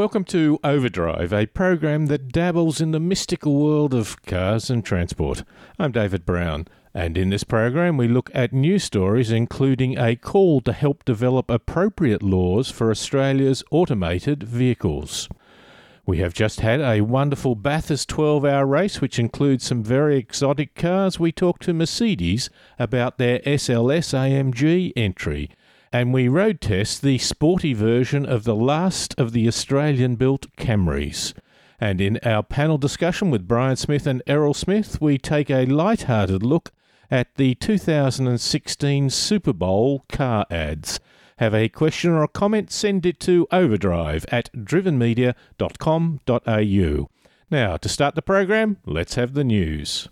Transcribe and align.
Welcome 0.00 0.24
to 0.24 0.58
Overdrive, 0.64 1.30
a 1.30 1.44
program 1.44 2.06
that 2.06 2.32
dabbles 2.32 2.80
in 2.80 2.92
the 2.92 2.98
mystical 2.98 3.54
world 3.56 3.92
of 3.92 4.22
cars 4.22 4.70
and 4.70 4.82
transport. 4.82 5.44
I'm 5.78 5.92
David 5.92 6.24
Brown, 6.24 6.68
and 6.94 7.18
in 7.18 7.28
this 7.28 7.44
program, 7.44 7.98
we 7.98 8.08
look 8.08 8.30
at 8.32 8.50
news 8.50 8.82
stories 8.82 9.30
including 9.30 9.98
a 9.98 10.16
call 10.16 10.62
to 10.62 10.72
help 10.72 11.04
develop 11.04 11.50
appropriate 11.50 12.22
laws 12.22 12.70
for 12.70 12.90
Australia's 12.90 13.62
automated 13.70 14.42
vehicles. 14.42 15.28
We 16.06 16.16
have 16.20 16.32
just 16.32 16.60
had 16.60 16.80
a 16.80 17.02
wonderful 17.02 17.54
Bathurst 17.54 18.08
12 18.08 18.46
hour 18.46 18.64
race, 18.64 19.02
which 19.02 19.18
includes 19.18 19.64
some 19.64 19.84
very 19.84 20.16
exotic 20.16 20.74
cars. 20.74 21.20
We 21.20 21.30
talked 21.30 21.60
to 21.64 21.74
Mercedes 21.74 22.48
about 22.78 23.18
their 23.18 23.40
SLS 23.40 24.14
AMG 24.14 24.94
entry 24.96 25.50
and 25.92 26.14
we 26.14 26.28
road 26.28 26.60
test 26.60 27.02
the 27.02 27.18
sporty 27.18 27.74
version 27.74 28.24
of 28.24 28.44
the 28.44 28.54
last 28.54 29.12
of 29.18 29.32
the 29.32 29.48
Australian 29.48 30.14
built 30.16 30.46
Camrys. 30.56 31.34
And 31.80 32.00
in 32.00 32.18
our 32.24 32.42
panel 32.42 32.78
discussion 32.78 33.30
with 33.30 33.46
Brian 33.48 33.76
Smith 33.76 34.06
and 34.06 34.22
Errol 34.26 34.54
Smith, 34.54 34.98
we 35.00 35.18
take 35.18 35.50
a 35.50 35.66
light-hearted 35.66 36.42
look 36.42 36.72
at 37.10 37.34
the 37.36 37.54
2016 37.56 39.10
Super 39.10 39.52
Bowl 39.52 40.04
car 40.08 40.46
ads. 40.50 41.00
Have 41.38 41.54
a 41.54 41.68
question 41.70 42.10
or 42.10 42.22
a 42.22 42.28
comment? 42.28 42.70
Send 42.70 43.04
it 43.06 43.18
to 43.20 43.48
overdrive 43.50 44.26
at 44.30 44.52
drivenmedia.com.au. 44.52 47.10
Now, 47.50 47.76
to 47.78 47.88
start 47.88 48.14
the 48.14 48.22
program, 48.22 48.76
let's 48.84 49.14
have 49.14 49.32
the 49.32 49.42
news. 49.42 50.08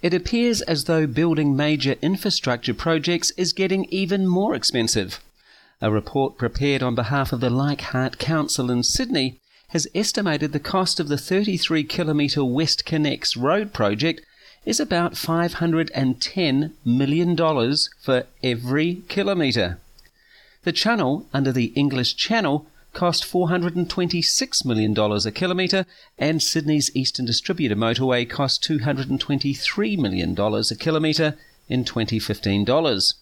It 0.00 0.14
appears 0.14 0.62
as 0.62 0.84
though 0.84 1.06
building 1.06 1.56
major 1.56 1.96
infrastructure 2.00 2.74
projects 2.74 3.32
is 3.32 3.52
getting 3.52 3.84
even 3.86 4.28
more 4.28 4.54
expensive. 4.54 5.20
A 5.80 5.90
report 5.90 6.38
prepared 6.38 6.82
on 6.82 6.94
behalf 6.94 7.32
of 7.32 7.40
the 7.40 7.50
Leichhardt 7.50 8.18
Council 8.18 8.70
in 8.70 8.82
Sydney 8.82 9.38
has 9.68 9.88
estimated 9.94 10.52
the 10.52 10.60
cost 10.60 11.00
of 11.00 11.08
the 11.08 11.18
33 11.18 11.82
kilometre 11.84 12.40
WestConnex 12.40 13.40
road 13.40 13.72
project 13.72 14.22
is 14.64 14.80
about 14.80 15.14
$510 15.14 16.72
million 16.84 17.36
for 18.00 18.26
every 18.42 19.02
kilometre. 19.08 19.78
The 20.62 20.72
channel 20.72 21.26
under 21.32 21.52
the 21.52 21.72
English 21.74 22.16
Channel 22.16 22.66
cost 22.98 23.22
$426 23.22 24.64
million 24.64 24.98
a 24.98 25.30
kilometre, 25.30 25.86
and 26.18 26.42
Sydney's 26.42 26.90
Eastern 26.96 27.26
Distributor 27.26 27.76
Motorway 27.76 28.28
cost 28.28 28.64
$223 28.64 29.96
million 29.96 30.36
a 30.36 30.74
kilometre 30.74 31.36
in 31.68 31.84
2015 31.84 32.64
dollars. 32.64 33.14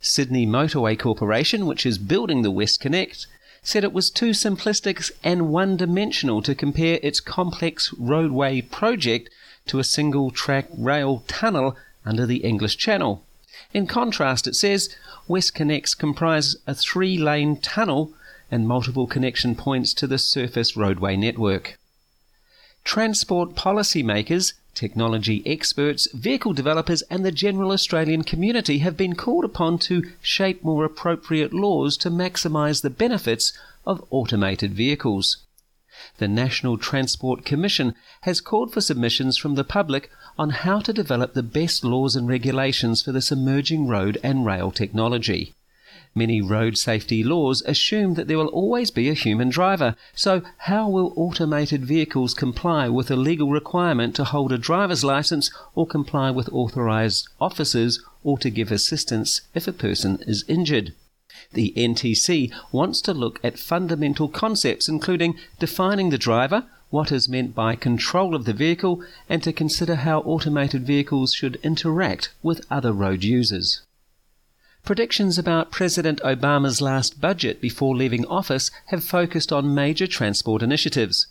Sydney 0.00 0.44
Motorway 0.44 0.98
Corporation, 0.98 1.66
which 1.66 1.86
is 1.86 1.98
building 1.98 2.42
the 2.42 2.50
WestConnex, 2.50 3.28
said 3.62 3.84
it 3.84 3.92
was 3.92 4.10
too 4.10 4.30
simplistic 4.30 5.12
and 5.22 5.50
one 5.50 5.76
dimensional 5.76 6.42
to 6.42 6.56
compare 6.56 6.98
its 7.00 7.20
complex 7.20 7.94
roadway 7.96 8.60
project 8.60 9.30
to 9.66 9.78
a 9.78 9.84
single 9.84 10.32
track 10.32 10.66
rail 10.76 11.22
tunnel 11.28 11.76
under 12.04 12.26
the 12.26 12.38
English 12.38 12.76
Channel. 12.76 13.22
In 13.72 13.86
contrast, 13.86 14.48
it 14.48 14.56
says 14.56 14.96
WestConnex 15.28 15.96
comprises 15.96 16.56
a 16.66 16.74
three 16.74 17.16
lane 17.16 17.56
tunnel 17.56 18.12
and 18.52 18.68
multiple 18.68 19.06
connection 19.06 19.56
points 19.56 19.94
to 19.94 20.06
the 20.06 20.18
surface 20.18 20.76
roadway 20.76 21.16
network. 21.16 21.78
Transport 22.84 23.54
policymakers, 23.54 24.52
technology 24.74 25.42
experts, 25.46 26.06
vehicle 26.12 26.52
developers, 26.52 27.00
and 27.02 27.24
the 27.24 27.32
general 27.32 27.72
Australian 27.72 28.22
community 28.22 28.78
have 28.78 28.96
been 28.96 29.16
called 29.16 29.44
upon 29.44 29.78
to 29.78 30.02
shape 30.20 30.62
more 30.62 30.84
appropriate 30.84 31.54
laws 31.54 31.96
to 31.96 32.10
maximise 32.10 32.82
the 32.82 32.90
benefits 32.90 33.54
of 33.86 34.04
automated 34.10 34.74
vehicles. 34.74 35.38
The 36.18 36.28
National 36.28 36.76
Transport 36.76 37.46
Commission 37.46 37.94
has 38.22 38.42
called 38.42 38.72
for 38.72 38.80
submissions 38.82 39.38
from 39.38 39.54
the 39.54 39.64
public 39.64 40.10
on 40.38 40.50
how 40.50 40.80
to 40.80 40.92
develop 40.92 41.32
the 41.32 41.42
best 41.42 41.84
laws 41.84 42.16
and 42.16 42.28
regulations 42.28 43.02
for 43.02 43.12
this 43.12 43.32
emerging 43.32 43.86
road 43.86 44.18
and 44.22 44.44
rail 44.44 44.70
technology. 44.70 45.54
Many 46.14 46.42
road 46.42 46.76
safety 46.76 47.24
laws 47.24 47.62
assume 47.62 48.14
that 48.14 48.28
there 48.28 48.36
will 48.36 48.48
always 48.48 48.90
be 48.90 49.08
a 49.08 49.14
human 49.14 49.48
driver. 49.48 49.96
So, 50.14 50.42
how 50.58 50.86
will 50.86 51.14
automated 51.16 51.86
vehicles 51.86 52.34
comply 52.34 52.90
with 52.90 53.10
a 53.10 53.16
legal 53.16 53.48
requirement 53.48 54.14
to 54.16 54.24
hold 54.24 54.52
a 54.52 54.58
driver's 54.58 55.02
license 55.02 55.50
or 55.74 55.86
comply 55.86 56.30
with 56.30 56.52
authorized 56.52 57.28
officers 57.40 58.04
or 58.22 58.36
to 58.38 58.50
give 58.50 58.70
assistance 58.70 59.40
if 59.54 59.66
a 59.66 59.72
person 59.72 60.22
is 60.26 60.44
injured? 60.48 60.92
The 61.52 61.72
NTC 61.78 62.52
wants 62.72 63.00
to 63.02 63.14
look 63.14 63.40
at 63.42 63.58
fundamental 63.58 64.28
concepts, 64.28 64.90
including 64.90 65.38
defining 65.58 66.10
the 66.10 66.18
driver, 66.18 66.66
what 66.90 67.10
is 67.10 67.26
meant 67.26 67.54
by 67.54 67.74
control 67.74 68.34
of 68.34 68.44
the 68.44 68.52
vehicle, 68.52 69.02
and 69.30 69.42
to 69.42 69.52
consider 69.52 69.94
how 69.94 70.20
automated 70.20 70.86
vehicles 70.86 71.32
should 71.32 71.58
interact 71.62 72.34
with 72.42 72.66
other 72.70 72.92
road 72.92 73.24
users. 73.24 73.80
Predictions 74.84 75.38
about 75.38 75.70
President 75.70 76.20
Obama's 76.22 76.80
last 76.80 77.20
budget 77.20 77.60
before 77.60 77.94
leaving 77.94 78.26
office 78.26 78.72
have 78.86 79.04
focused 79.04 79.52
on 79.52 79.76
major 79.76 80.08
transport 80.08 80.60
initiatives. 80.60 81.28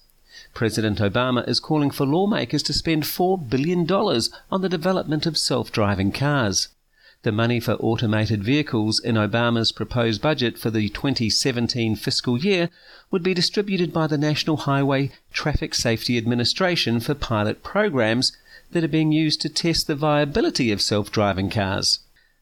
President 0.54 1.00
Obama 1.00 1.46
is 1.46 1.60
calling 1.60 1.92
for 1.92 2.06
lawmakers 2.06 2.64
to 2.64 2.72
spend 2.72 3.04
$4 3.04 3.50
billion 3.50 3.86
on 3.92 4.62
the 4.62 4.70
development 4.70 5.26
of 5.26 5.38
self 5.38 5.70
driving 5.70 6.14
cars. 6.14 6.70
The 7.24 7.34
money 7.34 7.60
for 7.60 7.74
automated 7.74 8.42
vehicles 8.42 9.02
in 9.02 9.16
Obama's 9.16 9.74
proposed 9.74 10.22
budget 10.22 10.58
for 10.58 10.72
the 10.72 10.88
2017 10.88 11.98
fiscal 11.98 12.38
year 12.38 12.70
would 13.12 13.22
be 13.22 13.34
distributed 13.34 13.92
by 13.92 14.08
the 14.08 14.18
National 14.18 14.58
Highway 14.58 15.12
Traffic 15.34 15.76
Safety 15.76 16.18
Administration 16.18 17.02
for 17.02 17.14
pilot 17.16 17.64
programs 17.64 18.32
that 18.72 18.86
are 18.86 18.88
being 18.88 19.12
used 19.12 19.42
to 19.42 19.50
test 19.50 19.88
the 19.88 19.96
viability 19.96 20.72
of 20.72 20.82
self 20.82 21.12
driving 21.12 21.50
cars. 21.50 22.00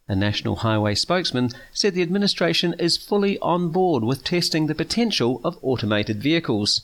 A 0.09 0.15
National 0.15 0.55
Highway 0.55 0.95
spokesman 0.95 1.51
said 1.71 1.93
the 1.93 2.01
administration 2.01 2.73
is 2.79 2.97
fully 2.97 3.37
on 3.39 3.69
board 3.69 4.03
with 4.03 4.23
testing 4.23 4.65
the 4.65 4.73
potential 4.73 5.39
of 5.43 5.59
automated 5.61 6.19
vehicles. 6.21 6.81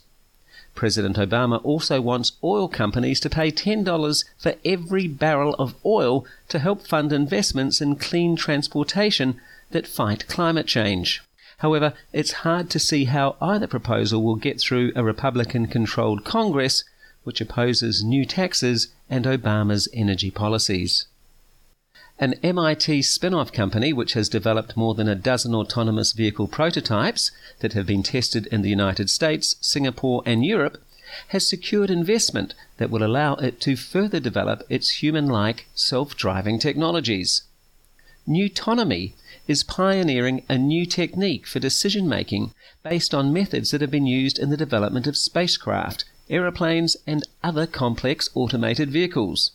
President 0.75 1.17
Obama 1.17 1.59
also 1.63 1.99
wants 1.99 2.33
oil 2.43 2.67
companies 2.67 3.19
to 3.21 3.29
pay 3.29 3.51
$10 3.51 4.25
for 4.37 4.53
every 4.63 5.07
barrel 5.07 5.55
of 5.55 5.73
oil 5.83 6.23
to 6.49 6.59
help 6.59 6.85
fund 6.85 7.11
investments 7.11 7.81
in 7.81 7.95
clean 7.95 8.35
transportation 8.35 9.41
that 9.71 9.87
fight 9.87 10.27
climate 10.27 10.67
change. 10.67 11.23
However, 11.57 11.93
it's 12.13 12.43
hard 12.43 12.69
to 12.69 12.79
see 12.79 13.05
how 13.05 13.37
either 13.41 13.65
proposal 13.65 14.21
will 14.21 14.35
get 14.35 14.61
through 14.61 14.91
a 14.95 15.03
Republican 15.03 15.65
controlled 15.65 16.25
Congress, 16.25 16.83
which 17.23 17.41
opposes 17.41 18.03
new 18.03 18.23
taxes 18.23 18.89
and 19.09 19.25
Obama's 19.25 19.89
energy 19.93 20.29
policies. 20.29 21.07
An 22.17 22.35
MIT 22.41 23.01
spin 23.01 23.33
off 23.33 23.51
company, 23.51 23.91
which 23.91 24.13
has 24.13 24.29
developed 24.29 24.77
more 24.77 24.95
than 24.95 25.09
a 25.09 25.15
dozen 25.15 25.53
autonomous 25.53 26.13
vehicle 26.13 26.47
prototypes 26.47 27.31
that 27.59 27.73
have 27.73 27.85
been 27.85 28.03
tested 28.03 28.47
in 28.47 28.61
the 28.61 28.69
United 28.69 29.09
States, 29.09 29.57
Singapore, 29.59 30.23
and 30.25 30.45
Europe, 30.45 30.81
has 31.29 31.45
secured 31.45 31.89
investment 31.89 32.53
that 32.77 32.89
will 32.89 33.03
allow 33.03 33.35
it 33.35 33.59
to 33.61 33.75
further 33.75 34.21
develop 34.21 34.63
its 34.69 35.03
human 35.03 35.27
like 35.27 35.67
self 35.75 36.15
driving 36.15 36.57
technologies. 36.57 37.41
Nutonomy 38.25 39.11
is 39.45 39.63
pioneering 39.63 40.43
a 40.47 40.57
new 40.57 40.85
technique 40.85 41.45
for 41.45 41.59
decision 41.59 42.07
making 42.07 42.53
based 42.81 43.13
on 43.13 43.33
methods 43.33 43.71
that 43.71 43.81
have 43.81 43.91
been 43.91 44.07
used 44.07 44.39
in 44.39 44.49
the 44.49 44.57
development 44.57 45.05
of 45.05 45.17
spacecraft, 45.17 46.05
aeroplanes, 46.29 46.95
and 47.05 47.27
other 47.43 47.67
complex 47.67 48.29
automated 48.33 48.89
vehicles. 48.89 49.51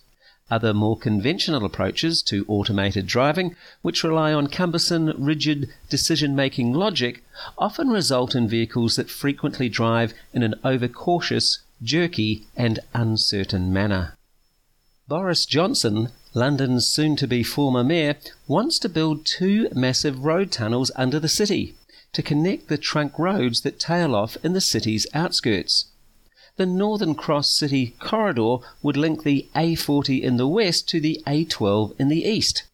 Other 0.50 0.74
more 0.74 0.98
conventional 0.98 1.64
approaches 1.64 2.22
to 2.22 2.44
automated 2.48 3.06
driving, 3.06 3.54
which 3.82 4.02
rely 4.02 4.32
on 4.32 4.48
cumbersome, 4.48 5.12
rigid 5.16 5.68
decision 5.88 6.34
making 6.34 6.72
logic, 6.72 7.22
often 7.56 7.88
result 7.88 8.34
in 8.34 8.48
vehicles 8.48 8.96
that 8.96 9.08
frequently 9.08 9.68
drive 9.68 10.12
in 10.32 10.42
an 10.42 10.56
overcautious, 10.64 11.60
jerky, 11.82 12.46
and 12.56 12.80
uncertain 12.94 13.72
manner. 13.72 14.16
Boris 15.06 15.46
Johnson, 15.46 16.08
London's 16.34 16.86
soon 16.86 17.14
to 17.16 17.28
be 17.28 17.44
former 17.44 17.84
mayor, 17.84 18.16
wants 18.48 18.80
to 18.80 18.88
build 18.88 19.24
two 19.24 19.68
massive 19.72 20.24
road 20.24 20.50
tunnels 20.50 20.90
under 20.96 21.20
the 21.20 21.28
city 21.28 21.76
to 22.12 22.22
connect 22.22 22.66
the 22.66 22.78
trunk 22.78 23.18
roads 23.20 23.60
that 23.60 23.78
tail 23.78 24.16
off 24.16 24.36
in 24.42 24.52
the 24.52 24.60
city's 24.60 25.06
outskirts 25.14 25.89
the 26.60 26.66
Northern 26.66 27.14
Cross 27.14 27.48
City 27.52 27.96
corridor 28.00 28.58
would 28.82 28.98
link 28.98 29.22
the 29.22 29.48
A40 29.56 30.20
in 30.20 30.36
the 30.36 30.46
west 30.46 30.86
to 30.90 31.00
the 31.00 31.22
A12 31.26 31.98
in 31.98 32.08
the 32.08 32.22
east. 32.22 32.64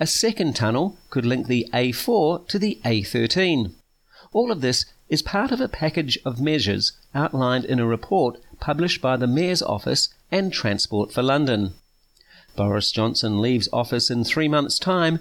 A 0.00 0.06
second 0.08 0.56
tunnel 0.56 0.98
could 1.10 1.24
link 1.24 1.46
the 1.46 1.68
A4 1.72 2.48
to 2.48 2.58
the 2.58 2.80
A13. 2.84 3.70
All 4.32 4.50
of 4.50 4.62
this 4.62 4.84
is 5.08 5.22
part 5.22 5.52
of 5.52 5.60
a 5.60 5.68
package 5.68 6.18
of 6.24 6.40
measures 6.40 6.90
outlined 7.14 7.64
in 7.64 7.78
a 7.78 7.86
report 7.86 8.40
published 8.58 9.00
by 9.00 9.16
the 9.16 9.28
Mayor's 9.28 9.62
Office 9.62 10.08
and 10.32 10.52
Transport 10.52 11.12
for 11.12 11.22
London. 11.22 11.74
Boris 12.56 12.90
Johnson 12.90 13.40
leaves 13.40 13.68
office 13.72 14.10
in 14.10 14.24
three 14.24 14.48
months' 14.48 14.80
time. 14.80 15.20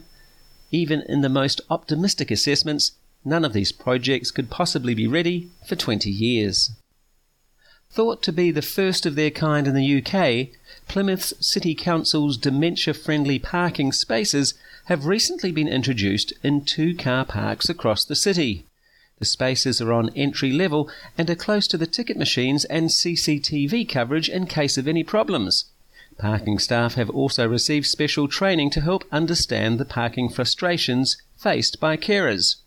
Even 0.71 1.03
in 1.03 1.21
the 1.21 1.29
most 1.29 1.61
optimistic 1.69 2.31
assessments, 2.31 2.93
none 3.23 3.45
of 3.45 3.53
these 3.53 3.71
projects 3.71 4.31
could 4.31 4.49
possibly 4.49 4.95
be 4.95 5.05
ready 5.05 5.51
for 5.67 5.75
20 5.75 6.09
years. 6.09 6.71
Thought 7.91 8.21
to 8.21 8.31
be 8.31 8.51
the 8.51 8.61
first 8.61 9.07
of 9.07 9.15
their 9.15 9.31
kind 9.31 9.65
in 9.65 9.73
the 9.73 9.97
UK, 9.97 10.49
Plymouth 10.87 11.33
City 11.43 11.73
Council's 11.73 12.37
dementia 12.37 12.93
friendly 12.93 13.39
parking 13.39 13.91
spaces 13.91 14.53
have 14.85 15.07
recently 15.07 15.51
been 15.51 15.67
introduced 15.67 16.31
in 16.43 16.65
two 16.65 16.95
car 16.95 17.25
parks 17.25 17.67
across 17.67 18.05
the 18.05 18.15
city. 18.15 18.63
The 19.17 19.25
spaces 19.25 19.81
are 19.81 19.91
on 19.91 20.11
entry 20.15 20.51
level 20.51 20.87
and 21.17 21.31
are 21.31 21.35
close 21.35 21.67
to 21.69 21.79
the 21.79 21.87
ticket 21.87 22.15
machines 22.15 22.63
and 22.65 22.89
CCTV 22.89 23.89
coverage 23.89 24.29
in 24.29 24.45
case 24.45 24.77
of 24.77 24.87
any 24.87 25.03
problems. 25.03 25.65
Parking 26.19 26.59
staff 26.59 26.93
have 26.93 27.09
also 27.09 27.47
received 27.47 27.87
special 27.87 28.27
training 28.27 28.69
to 28.69 28.81
help 28.81 29.03
understand 29.11 29.79
the 29.79 29.83
parking 29.83 30.29
frustrations 30.29 31.17
faced 31.37 31.79
by 31.79 31.97
carers. 31.97 32.57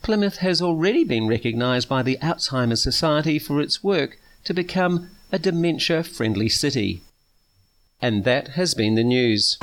Plymouth 0.00 0.38
has 0.38 0.62
already 0.62 1.04
been 1.04 1.28
recognised 1.28 1.88
by 1.88 2.02
the 2.02 2.16
Alzheimer's 2.22 2.82
Society 2.82 3.38
for 3.38 3.60
its 3.60 3.84
work 3.84 4.18
to 4.48 4.54
become 4.54 5.10
a 5.30 5.38
dementia 5.38 6.02
friendly 6.02 6.48
city. 6.48 7.02
And 8.00 8.24
that 8.24 8.48
has 8.56 8.72
been 8.72 8.94
the 8.94 9.04
news. 9.04 9.58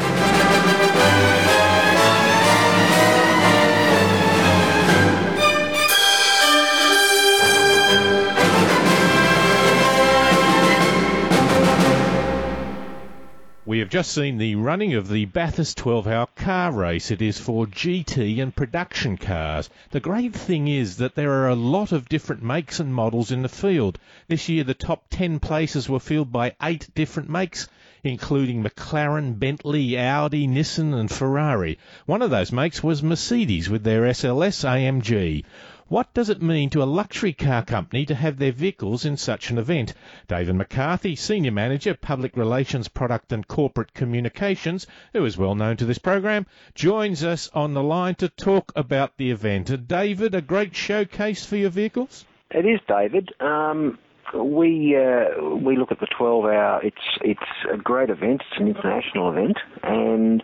We 13.76 13.80
have 13.80 13.90
just 13.90 14.14
seen 14.14 14.38
the 14.38 14.56
running 14.56 14.94
of 14.94 15.10
the 15.10 15.26
Bathurst 15.26 15.76
12 15.80 16.08
hour 16.08 16.28
car 16.28 16.72
race. 16.72 17.12
It 17.12 17.22
is 17.22 17.38
for 17.38 17.66
GT 17.66 18.42
and 18.42 18.56
production 18.56 19.18
cars. 19.18 19.70
The 19.92 20.00
great 20.00 20.34
thing 20.34 20.70
is 20.70 20.96
that 20.96 21.16
there 21.16 21.34
are 21.34 21.50
a 21.50 21.56
lot 21.56 21.92
of 21.92 22.08
different 22.08 22.42
makes 22.42 22.80
and 22.80 22.96
models 22.96 23.32
in 23.32 23.42
the 23.42 23.50
field. 23.50 24.00
This 24.30 24.48
year, 24.48 24.64
the 24.64 24.74
top 24.74 25.04
10 25.10 25.40
places 25.40 25.90
were 25.90 26.00
filled 26.00 26.32
by 26.32 26.54
eight 26.64 26.88
different 26.96 27.28
makes, 27.28 27.68
including 28.02 28.64
McLaren, 28.64 29.38
Bentley, 29.38 30.00
Audi, 30.00 30.48
Nissan, 30.48 30.98
and 30.98 31.12
Ferrari. 31.12 31.78
One 32.06 32.22
of 32.22 32.30
those 32.30 32.54
makes 32.54 32.82
was 32.82 33.04
Mercedes 33.04 33.70
with 33.70 33.84
their 33.84 34.04
SLS 34.04 34.64
AMG. 34.64 35.44
What 35.88 36.12
does 36.16 36.32
it 36.32 36.42
mean 36.42 36.72
to 36.72 36.82
a 36.82 36.86
luxury 36.86 37.32
car 37.32 37.64
company 37.64 38.08
to 38.08 38.16
have 38.16 38.40
their 38.40 38.52
vehicles 38.52 39.06
in 39.06 39.18
such 39.18 39.52
an 39.52 39.60
event? 39.60 39.94
David 40.28 40.56
McCarthy, 40.56 41.16
Senior 41.16 41.52
Manager, 41.52 41.94
Public 41.94 42.36
Relations, 42.36 42.88
Product 42.88 43.32
and 43.32 43.48
Corporate 43.48 43.94
Communications, 43.94 44.88
who 45.14 45.24
is 45.26 45.38
well 45.38 45.54
known 45.54 45.78
to 45.78 45.86
this 45.86 46.00
program, 46.00 46.48
joins 46.74 47.24
us 47.24 47.52
on 47.54 47.76
the 47.76 47.84
line 47.84 48.16
to 48.16 48.30
talk 48.30 48.72
about 48.76 49.16
the 49.18 49.30
event. 49.30 49.88
David, 49.88 50.34
a 50.34 50.42
great 50.42 50.76
showcase 50.76 51.46
for 51.46 51.56
your 51.56 51.70
vehicles? 51.70 52.26
It 52.50 52.66
is, 52.66 52.80
David. 52.88 53.30
Um, 53.40 54.00
we 54.34 54.98
uh, 54.98 55.56
we 55.56 55.78
look 55.78 55.92
at 55.92 56.00
the 56.00 56.08
12 56.18 56.46
hour. 56.46 56.82
It's 56.84 56.98
it's 57.22 57.40
a 57.72 57.78
great 57.78 58.10
event. 58.10 58.42
It's 58.50 58.60
an 58.60 58.70
international 58.70 59.30
event, 59.32 59.58
and 59.84 60.42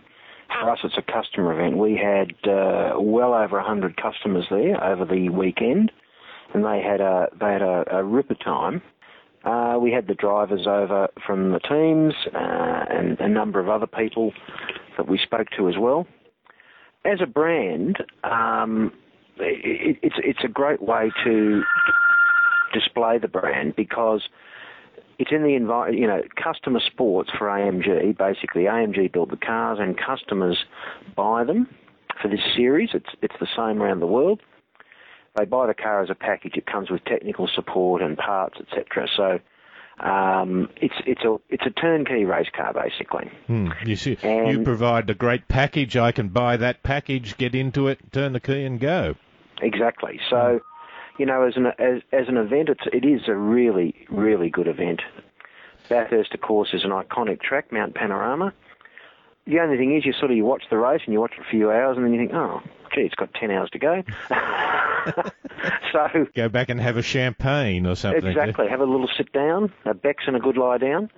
for 0.60 0.70
us, 0.70 0.78
it's 0.84 0.96
a 0.96 1.12
customer 1.12 1.52
event. 1.52 1.78
We 1.78 1.96
had 1.96 2.32
uh, 2.48 3.00
well 3.00 3.34
over 3.34 3.56
100 3.56 3.96
customers 3.96 4.46
there 4.50 4.82
over 4.82 5.04
the 5.04 5.28
weekend, 5.28 5.92
and 6.54 6.64
they 6.64 6.82
had 6.82 7.00
a 7.00 7.28
they 7.38 7.52
had 7.52 7.62
a, 7.62 7.84
a 7.90 8.04
ripper 8.04 8.34
time. 8.34 8.82
Uh, 9.44 9.76
we 9.80 9.90
had 9.90 10.06
the 10.06 10.14
drivers 10.14 10.66
over 10.66 11.08
from 11.26 11.50
the 11.50 11.58
teams 11.58 12.14
uh, 12.32 12.84
and 12.90 13.18
a 13.20 13.28
number 13.28 13.58
of 13.58 13.68
other 13.68 13.88
people 13.88 14.32
that 14.96 15.08
we 15.08 15.18
spoke 15.18 15.48
to 15.56 15.68
as 15.68 15.74
well. 15.78 16.06
As 17.04 17.20
a 17.20 17.26
brand, 17.26 17.96
um, 18.22 18.92
it, 19.38 19.98
it's 20.02 20.14
it's 20.18 20.44
a 20.44 20.48
great 20.48 20.80
way 20.80 21.10
to 21.24 21.62
display 22.72 23.18
the 23.18 23.28
brand 23.28 23.74
because 23.76 24.22
it's 25.18 25.30
in 25.30 25.42
the 25.42 25.54
environment, 25.54 26.00
you 26.00 26.06
know, 26.06 26.22
customer 26.42 26.80
sports 26.80 27.30
for 27.36 27.46
AMG. 27.46 28.16
Basically, 28.16 28.64
AMG 28.64 29.12
build 29.12 29.30
the 29.30 29.36
cars 29.36 29.78
and 29.80 29.96
customers 29.98 30.64
buy 31.16 31.44
them 31.44 31.68
for 32.20 32.28
this 32.28 32.40
series. 32.56 32.90
It's 32.94 33.10
it's 33.20 33.34
the 33.40 33.48
same 33.56 33.82
around 33.82 34.00
the 34.00 34.06
world. 34.06 34.40
They 35.36 35.44
buy 35.44 35.66
the 35.66 35.74
car 35.74 36.02
as 36.02 36.10
a 36.10 36.14
package. 36.14 36.56
It 36.56 36.66
comes 36.66 36.90
with 36.90 37.04
technical 37.04 37.48
support 37.54 38.02
and 38.02 38.18
parts, 38.18 38.58
etc. 38.60 39.08
So 39.16 39.38
um, 40.06 40.68
it's 40.76 40.94
it's 41.06 41.22
a 41.22 41.36
it's 41.48 41.64
a 41.66 41.70
turnkey 41.70 42.24
race 42.24 42.48
car 42.54 42.72
basically. 42.72 43.30
Hmm. 43.46 43.70
You 43.84 43.96
see, 43.96 44.18
and 44.22 44.50
you 44.50 44.64
provide 44.64 45.08
a 45.10 45.14
great 45.14 45.48
package. 45.48 45.96
I 45.96 46.12
can 46.12 46.28
buy 46.28 46.56
that 46.56 46.82
package, 46.82 47.36
get 47.36 47.54
into 47.54 47.88
it, 47.88 48.00
turn 48.12 48.32
the 48.32 48.40
key, 48.40 48.64
and 48.64 48.80
go. 48.80 49.14
Exactly. 49.62 50.18
So 50.28 50.60
you 51.18 51.26
know, 51.26 51.42
as 51.42 51.56
an 51.56 51.66
as, 51.78 52.02
as 52.12 52.28
an 52.28 52.36
event, 52.36 52.68
it's 52.68 52.84
it 52.92 53.04
is 53.04 53.22
a 53.28 53.34
really 53.34 53.94
really 54.08 54.50
good 54.50 54.68
event. 54.68 55.02
Bathurst, 55.88 56.32
of 56.34 56.40
course, 56.40 56.70
is 56.72 56.84
an 56.84 56.90
iconic 56.90 57.40
track, 57.42 57.72
Mount 57.72 57.94
Panorama. 57.94 58.52
The 59.46 59.58
only 59.58 59.76
thing 59.76 59.96
is, 59.96 60.06
you 60.06 60.12
sort 60.12 60.30
of 60.30 60.36
you 60.36 60.44
watch 60.44 60.64
the 60.70 60.78
race 60.78 61.02
and 61.04 61.12
you 61.12 61.20
watch 61.20 61.32
it 61.32 61.42
for 61.42 61.48
a 61.48 61.50
few 61.50 61.70
hours, 61.70 61.96
and 61.96 62.06
then 62.06 62.12
you 62.12 62.20
think, 62.20 62.32
oh, 62.32 62.62
gee, 62.94 63.02
it's 63.02 63.14
got 63.16 63.34
ten 63.34 63.50
hours 63.50 63.70
to 63.70 63.78
go. 63.78 64.02
so 65.92 66.26
go 66.34 66.48
back 66.48 66.68
and 66.68 66.80
have 66.80 66.96
a 66.96 67.02
champagne 67.02 67.86
or 67.86 67.96
something. 67.96 68.26
Exactly, 68.26 68.68
have 68.68 68.80
a 68.80 68.84
little 68.84 69.08
sit 69.16 69.32
down, 69.32 69.72
a 69.84 69.94
Beck's 69.94 70.24
and 70.26 70.36
a 70.36 70.40
good 70.40 70.56
lie 70.56 70.78
down. 70.78 71.10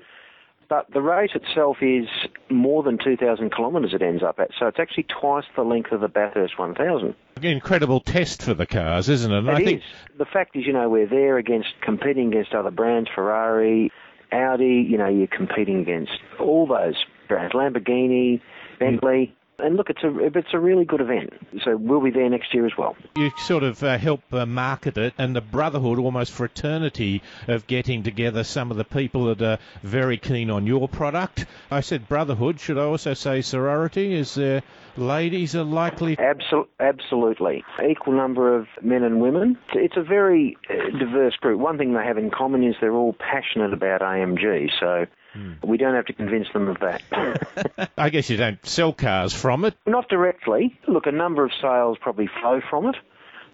But 0.69 0.91
the 0.93 1.03
race 1.03 1.31
itself 1.35 1.79
is 1.83 2.07
more 2.51 2.83
than 2.83 2.99
2,000 3.03 3.55
kilometres 3.55 3.93
it 3.95 4.03
ends 4.03 4.23
up 4.23 4.39
at, 4.39 4.51
so 4.59 4.67
it's 4.67 4.79
actually 4.79 5.05
twice 5.05 5.45
the 5.57 5.63
length 5.63 5.93
of 5.93 6.01
the 6.01 6.09
Bathurst 6.09 6.59
1000. 6.59 7.15
Incredible 7.43 8.01
test 8.01 8.43
for 8.43 8.55
the 8.55 8.67
cars, 8.67 9.09
isn't 9.09 9.31
it? 9.31 9.39
And 9.39 9.49
it 9.49 9.69
I 9.69 9.77
is. 9.77 9.83
The 10.17 10.25
fact 10.25 10.57
is, 10.57 10.67
you 10.67 10.73
know, 10.73 10.89
we're 10.89 11.07
there 11.07 11.37
against 11.37 11.69
competing 11.83 12.29
against 12.29 12.55
other 12.55 12.71
brands, 12.71 13.11
Ferrari, 13.15 13.93
Audi. 14.33 14.87
You 14.89 14.97
know, 14.99 15.09
you're 15.09 15.27
competing 15.27 15.81
against 15.81 16.13
all 16.41 16.67
those 16.67 16.97
brands, 17.29 17.53
Lamborghini, 17.55 18.41
Bentley. 18.79 19.35
And 19.59 19.77
look, 19.77 19.89
it's 19.91 20.03
a 20.03 20.19
it's 20.19 20.53
a 20.53 20.59
really 20.59 20.85
good 20.85 21.01
event. 21.01 21.33
So 21.65 21.77
we'll 21.77 22.01
be 22.01 22.11
there 22.11 22.29
next 22.29 22.53
year 22.53 22.67
as 22.67 22.73
well. 22.77 22.97
You 23.17 23.31
sort 23.39 23.63
of 23.63 23.83
uh, 23.83 23.99
help 23.99 24.23
uh, 24.33 24.47
market 24.47 24.99
it, 24.99 25.15
and 25.17 25.35
the 25.35 25.41
brotherhood, 25.41 25.99
almost 25.99 26.33
fraternity, 26.33 27.23
of 27.47 27.67
getting 27.67 28.03
together 28.03 28.45
some 28.45 28.71
of 28.71 28.77
the 28.77 28.85
people 28.85 29.27
that 29.27 29.43
are 29.43 29.59
very 29.83 30.17
keen 30.19 30.51
on 30.51 30.67
your 30.67 30.89
product. 30.89 31.47
I 31.71 31.81
said 31.81 32.09
brotherhood. 32.09 32.61
Should 32.61 32.79
I 32.79 32.85
also 32.85 33.15
say 33.15 33.43
sorority? 33.43 34.15
Is 34.15 34.35
there 34.35 34.63
ladies 34.97 35.55
are 35.55 35.65
likely? 35.65 36.17
Absol- 36.17 36.69
absolutely, 36.81 37.65
equal 37.89 38.15
number 38.15 38.57
of 38.57 38.67
men 38.83 39.03
and 39.03 39.21
women. 39.21 39.57
It's 39.75 39.97
a 39.97 40.03
very 40.03 40.57
uh, 40.69 40.99
diverse 40.99 41.37
group. 41.37 41.61
One 41.61 41.79
thing 41.79 41.95
they 41.95 42.05
have 42.05 42.19
in 42.19 42.31
common 42.31 42.65
is 42.65 42.75
they're 42.81 42.93
all 42.93 43.15
passionate 43.15 43.73
about 43.73 44.01
AMG. 44.01 44.71
So 44.81 45.07
Mm. 45.35 45.65
We 45.65 45.77
don't 45.77 45.95
have 45.95 46.07
to 46.07 46.13
convince 46.13 46.49
them 46.53 46.69
of 46.69 46.79
that. 46.81 47.91
I 47.99 48.11
guess 48.11 48.31
you 48.31 48.37
don't 48.37 48.65
sell 48.67 48.93
cars 48.93 49.33
from 49.33 49.65
it. 49.65 49.75
Not 49.87 50.09
directly. 50.09 50.79
Look, 50.87 51.07
a 51.07 51.13
number 51.13 51.45
of 51.45 51.51
sales 51.61 51.99
probably 52.01 52.29
flow 52.41 52.61
from 52.69 52.87
it. 52.87 52.97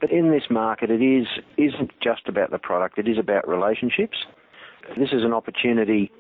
But 0.01 0.11
in 0.11 0.31
this 0.31 0.45
market, 0.49 0.91
it 0.91 1.03
is, 1.03 1.27
isn't 1.59 1.91
just 2.03 2.27
about 2.27 2.51
the 2.51 2.59
product, 2.59 2.99
it 2.99 3.07
is 3.07 3.19
about 3.19 3.47
relationships. 3.47 4.17
This 4.97 5.11
is 5.13 5.23
an 5.23 5.35
opportunity 5.35 6.11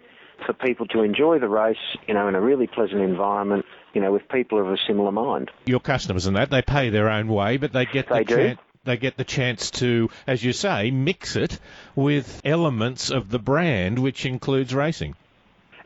for 0.47 0.53
people 0.53 0.87
to 0.89 1.03
enjoy 1.03 1.39
the 1.39 1.49
race, 1.49 1.77
you 2.07 2.15
know, 2.15 2.29
in 2.29 2.35
a 2.35 2.41
really 2.41 2.67
pleasant 2.67 3.01
environment, 3.01 3.65
you 3.95 4.01
know, 4.01 4.13
with 4.13 4.29
people 4.29 4.61
of 4.61 4.69
a 4.69 4.77
similar 4.87 5.13
mind. 5.13 5.51
Your 5.67 5.81
customers 5.81 6.27
and 6.27 6.37
that, 6.37 6.51
they 6.51 6.63
pay 6.63 6.91
their 6.91 7.09
own 7.09 7.29
way, 7.29 7.57
but 7.57 7.73
they 7.73 7.87
get 7.87 8.09
they 8.09 8.25
the 8.25 8.25
chance 8.25 8.61
they 8.85 8.97
get 8.97 9.17
the 9.17 9.25
chance 9.25 9.71
to, 9.71 10.09
as 10.27 10.43
you 10.43 10.53
say, 10.53 10.91
mix 10.91 11.37
it 11.37 11.59
with 11.95 12.41
elements 12.45 13.11
of 13.11 13.29
the 13.29 13.39
brand, 13.39 13.99
which 13.99 14.25
includes 14.25 14.75
racing. 14.75 15.15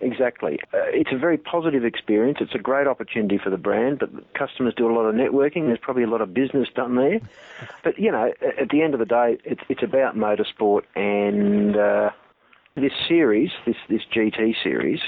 Exactly. 0.01 0.61
Uh, 0.73 0.79
it's 0.89 1.13
a 1.13 1.19
very 1.19 1.39
positive 1.39 1.85
experience. 1.85 2.39
It's 2.41 2.55
a 2.55 2.59
great 2.59 2.87
opportunity 2.87 3.39
for 3.39 3.51
the 3.51 3.57
brand, 3.57 3.99
but 3.99 4.11
customers 4.35 4.75
do 4.77 4.91
a 4.91 4.93
lot 4.93 5.03
of 5.07 5.15
networking. 5.15 5.67
There's 5.67 5.79
probably 5.79 6.03
a 6.03 6.09
lot 6.09 6.21
of 6.21 6.35
business 6.35 6.69
done 6.75 6.97
there. 6.97 7.21
But, 7.83 7.99
you 7.99 8.11
know, 8.11 8.33
at 8.61 8.69
the 8.71 8.83
end 8.83 8.95
of 8.95 9.01
the 9.01 9.07
day, 9.07 9.39
it's, 9.45 9.63
it's 9.69 9.83
about 9.83 10.17
motorsport 10.17 10.83
and 10.97 11.77
uh, 11.77 12.11
this 12.75 12.93
series, 13.09 13.51
this, 13.67 13.77
this 13.89 14.03
GT 14.13 14.55
series, 14.63 15.01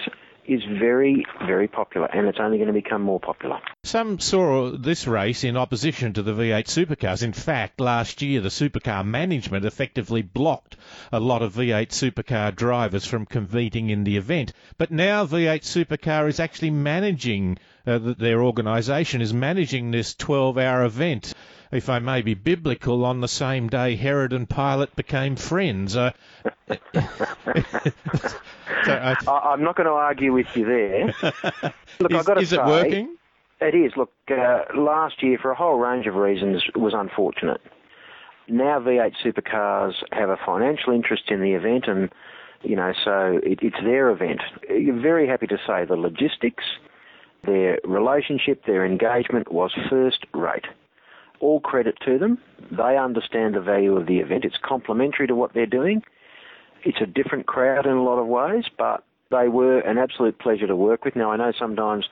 is 0.48 0.62
very, 0.78 1.24
very 1.46 1.68
popular, 1.68 2.06
and 2.06 2.26
it's 2.26 2.38
only 2.40 2.58
going 2.58 2.68
to 2.68 2.72
become 2.72 3.02
more 3.02 3.20
popular. 3.20 3.60
Some 3.84 4.18
saw 4.18 4.70
this 4.70 5.06
race 5.06 5.44
in 5.44 5.56
opposition 5.56 6.12
to 6.14 6.22
the 6.22 6.32
V8 6.32 6.64
supercars. 6.64 7.22
In 7.22 7.32
fact, 7.32 7.80
last 7.80 8.22
year 8.22 8.40
the 8.40 8.48
supercar 8.48 9.04
management 9.04 9.64
effectively 9.64 10.22
blocked 10.22 10.76
a 11.12 11.20
lot 11.20 11.42
of 11.42 11.54
V8 11.54 11.88
supercar 11.88 12.54
drivers 12.54 13.06
from 13.06 13.26
competing 13.26 13.90
in 13.90 14.04
the 14.04 14.16
event. 14.16 14.52
But 14.78 14.90
now 14.90 15.26
V8 15.26 15.62
Supercar 15.62 16.28
is 16.28 16.40
actually 16.40 16.70
managing, 16.70 17.58
uh, 17.86 17.98
their 17.98 18.42
organisation 18.42 19.20
is 19.20 19.32
managing 19.32 19.90
this 19.90 20.14
12 20.14 20.58
hour 20.58 20.84
event. 20.84 21.32
If 21.72 21.88
I 21.88 21.98
may 21.98 22.22
be 22.22 22.34
biblical, 22.34 23.04
on 23.04 23.20
the 23.20 23.28
same 23.28 23.68
day 23.68 23.96
Herod 23.96 24.32
and 24.32 24.48
Pilate 24.48 24.94
became 24.96 25.36
friends. 25.36 25.96
Uh, 25.96 26.12
so 26.68 26.82
I, 28.86 29.52
am 29.52 29.62
not 29.62 29.76
going 29.76 29.86
to 29.86 29.92
argue 29.92 30.32
with 30.32 30.46
you 30.54 30.64
there. 30.64 31.06
Look, 32.00 32.12
is, 32.12 32.18
I've 32.18 32.24
got 32.24 32.34
to 32.34 32.40
is 32.40 32.50
say, 32.50 32.56
it 32.56 32.66
working? 32.66 33.16
It 33.60 33.74
is. 33.74 33.92
Look, 33.96 34.12
uh, 34.30 34.64
last 34.76 35.22
year, 35.22 35.38
for 35.40 35.50
a 35.50 35.56
whole 35.56 35.78
range 35.78 36.06
of 36.06 36.14
reasons, 36.14 36.62
was 36.74 36.92
unfortunate. 36.94 37.60
Now 38.48 38.78
V8 38.78 39.14
supercars 39.24 39.94
have 40.12 40.28
a 40.28 40.36
financial 40.44 40.92
interest 40.92 41.24
in 41.30 41.40
the 41.40 41.52
event, 41.52 41.86
and 41.88 42.10
you 42.62 42.76
know, 42.76 42.92
so 43.04 43.40
it, 43.42 43.58
it's 43.62 43.76
their 43.82 44.10
event. 44.10 44.40
You're 44.68 45.00
very 45.00 45.26
happy 45.26 45.46
to 45.48 45.58
say 45.66 45.84
the 45.84 45.96
logistics, 45.96 46.64
their 47.44 47.78
relationship, 47.84 48.64
their 48.66 48.84
engagement 48.84 49.52
was 49.52 49.72
first 49.90 50.24
rate. 50.34 50.66
All 51.40 51.60
credit 51.60 51.96
to 52.06 52.18
them. 52.18 52.38
They 52.70 52.96
understand 52.96 53.54
the 53.54 53.60
value 53.60 53.96
of 53.96 54.06
the 54.06 54.18
event. 54.18 54.44
It's 54.44 54.58
complementary 54.62 55.26
to 55.26 55.34
what 55.34 55.52
they're 55.54 55.66
doing. 55.66 56.02
It's 56.84 56.98
a 57.00 57.06
different 57.06 57.46
crowd 57.46 57.86
in 57.86 57.92
a 57.92 58.02
lot 58.02 58.18
of 58.18 58.26
ways, 58.26 58.64
but 58.78 59.04
they 59.30 59.48
were 59.48 59.80
an 59.80 59.98
absolute 59.98 60.38
pleasure 60.38 60.66
to 60.66 60.76
work 60.76 61.04
with. 61.04 61.16
Now, 61.16 61.32
I 61.32 61.36
know 61.36 61.52
sometimes 61.58 62.06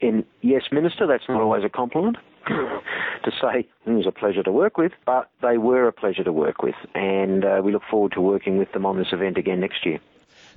in 0.00 0.24
Yes 0.42 0.62
Minister, 0.72 1.06
that's 1.06 1.28
not 1.28 1.40
always 1.40 1.64
a 1.64 1.68
compliment 1.68 2.16
to 2.46 3.30
say 3.30 3.66
it 3.86 3.90
was 3.90 4.06
a 4.06 4.12
pleasure 4.12 4.42
to 4.42 4.52
work 4.52 4.78
with, 4.78 4.92
but 5.04 5.30
they 5.42 5.58
were 5.58 5.86
a 5.86 5.92
pleasure 5.92 6.24
to 6.24 6.32
work 6.32 6.62
with, 6.62 6.74
and 6.94 7.44
uh, 7.44 7.60
we 7.62 7.72
look 7.72 7.82
forward 7.90 8.12
to 8.12 8.20
working 8.20 8.58
with 8.58 8.72
them 8.72 8.86
on 8.86 8.98
this 8.98 9.08
event 9.12 9.38
again 9.38 9.60
next 9.60 9.84
year. 9.84 10.00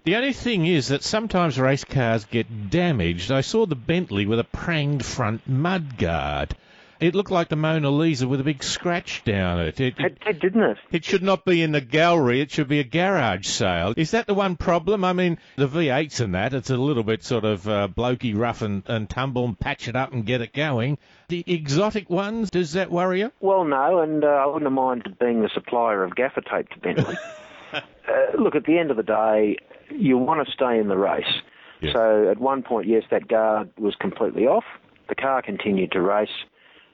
The 0.04 0.16
only 0.16 0.34
thing 0.34 0.66
is 0.66 0.88
that 0.88 1.04
sometimes 1.04 1.60
race 1.60 1.84
cars 1.84 2.26
get 2.26 2.70
damaged. 2.70 3.32
I 3.32 3.42
saw 3.42 3.66
the 3.66 3.76
Bentley 3.76 4.26
with 4.26 4.40
a 4.40 4.46
pranged 4.46 5.06
front 5.06 5.48
mudguard. 5.48 6.56
It 7.00 7.16
looked 7.16 7.32
like 7.32 7.48
the 7.48 7.56
Mona 7.56 7.90
Lisa 7.90 8.28
with 8.28 8.42
a 8.42 8.44
big 8.44 8.62
scratch 8.62 9.24
down 9.24 9.60
it. 9.62 9.80
It, 9.80 9.96
it, 10.00 10.18
it 10.26 10.40
didn't 10.40 10.64
it? 10.64 10.78
It 10.92 11.06
should 11.06 11.24
not 11.24 11.46
be 11.46 11.62
in 11.62 11.72
the 11.72 11.82
gallery. 11.82 12.42
It 12.42 12.52
should 12.52 12.68
be 12.68 12.80
a 12.80 12.84
garage 12.84 13.48
sale. 13.48 13.94
Is 13.96 14.12
that 14.12 14.28
the 14.28 14.34
one 14.34 14.58
problem? 14.58 15.06
I 15.06 15.14
mean, 15.14 15.38
the 15.56 15.68
V8s 15.68 16.20
and 16.20 16.36
that, 16.36 16.54
it's 16.54 16.70
a 16.70 16.78
little 16.78 17.04
bit 17.04 17.24
sort 17.24 17.46
of 17.46 17.68
uh, 17.70 17.88
blokey, 17.88 18.38
rough 18.38 18.62
and, 18.62 18.84
and 18.88 19.10
tumble 19.10 19.46
and 19.46 19.58
patch 19.58 19.88
it 19.88 19.96
up 19.96 20.12
and 20.12 20.26
get 20.26 20.42
it 20.42 20.54
going. 20.54 20.98
The 21.30 21.44
exotic 21.48 22.10
ones, 22.10 22.50
does 22.50 22.74
that 22.74 22.92
worry 22.92 23.20
you? 23.20 23.32
Well, 23.40 23.64
no, 23.64 24.00
and 24.00 24.24
uh, 24.26 24.28
I 24.28 24.46
wouldn't 24.48 24.64
have 24.64 24.74
minded 24.74 25.20
being 25.20 25.42
the 25.42 25.50
supplier 25.54 26.04
of 26.04 26.16
gaffer 26.16 26.42
tape 26.42 26.70
to 26.70 26.80
Bentley. 26.80 27.18
uh, 27.74 27.82
look, 28.38 28.56
at 28.56 28.66
the 28.66 28.78
end 28.78 28.92
of 28.92 28.98
the 28.98 29.04
day, 29.04 29.56
you 29.92 30.18
want 30.18 30.46
to 30.46 30.52
stay 30.52 30.80
in 30.80 30.88
the 30.88 30.98
race. 30.98 31.24
Yes. 31.82 31.94
So 31.94 32.30
at 32.30 32.40
one 32.40 32.64
point, 32.64 32.88
yes, 32.88 33.04
that 33.12 33.28
guard 33.28 33.70
was 33.78 33.96
completely 33.96 34.48
off. 34.48 34.66
The 35.08 35.16
car 35.16 35.42
continued 35.42 35.92
to 35.94 36.02
race. 36.02 36.30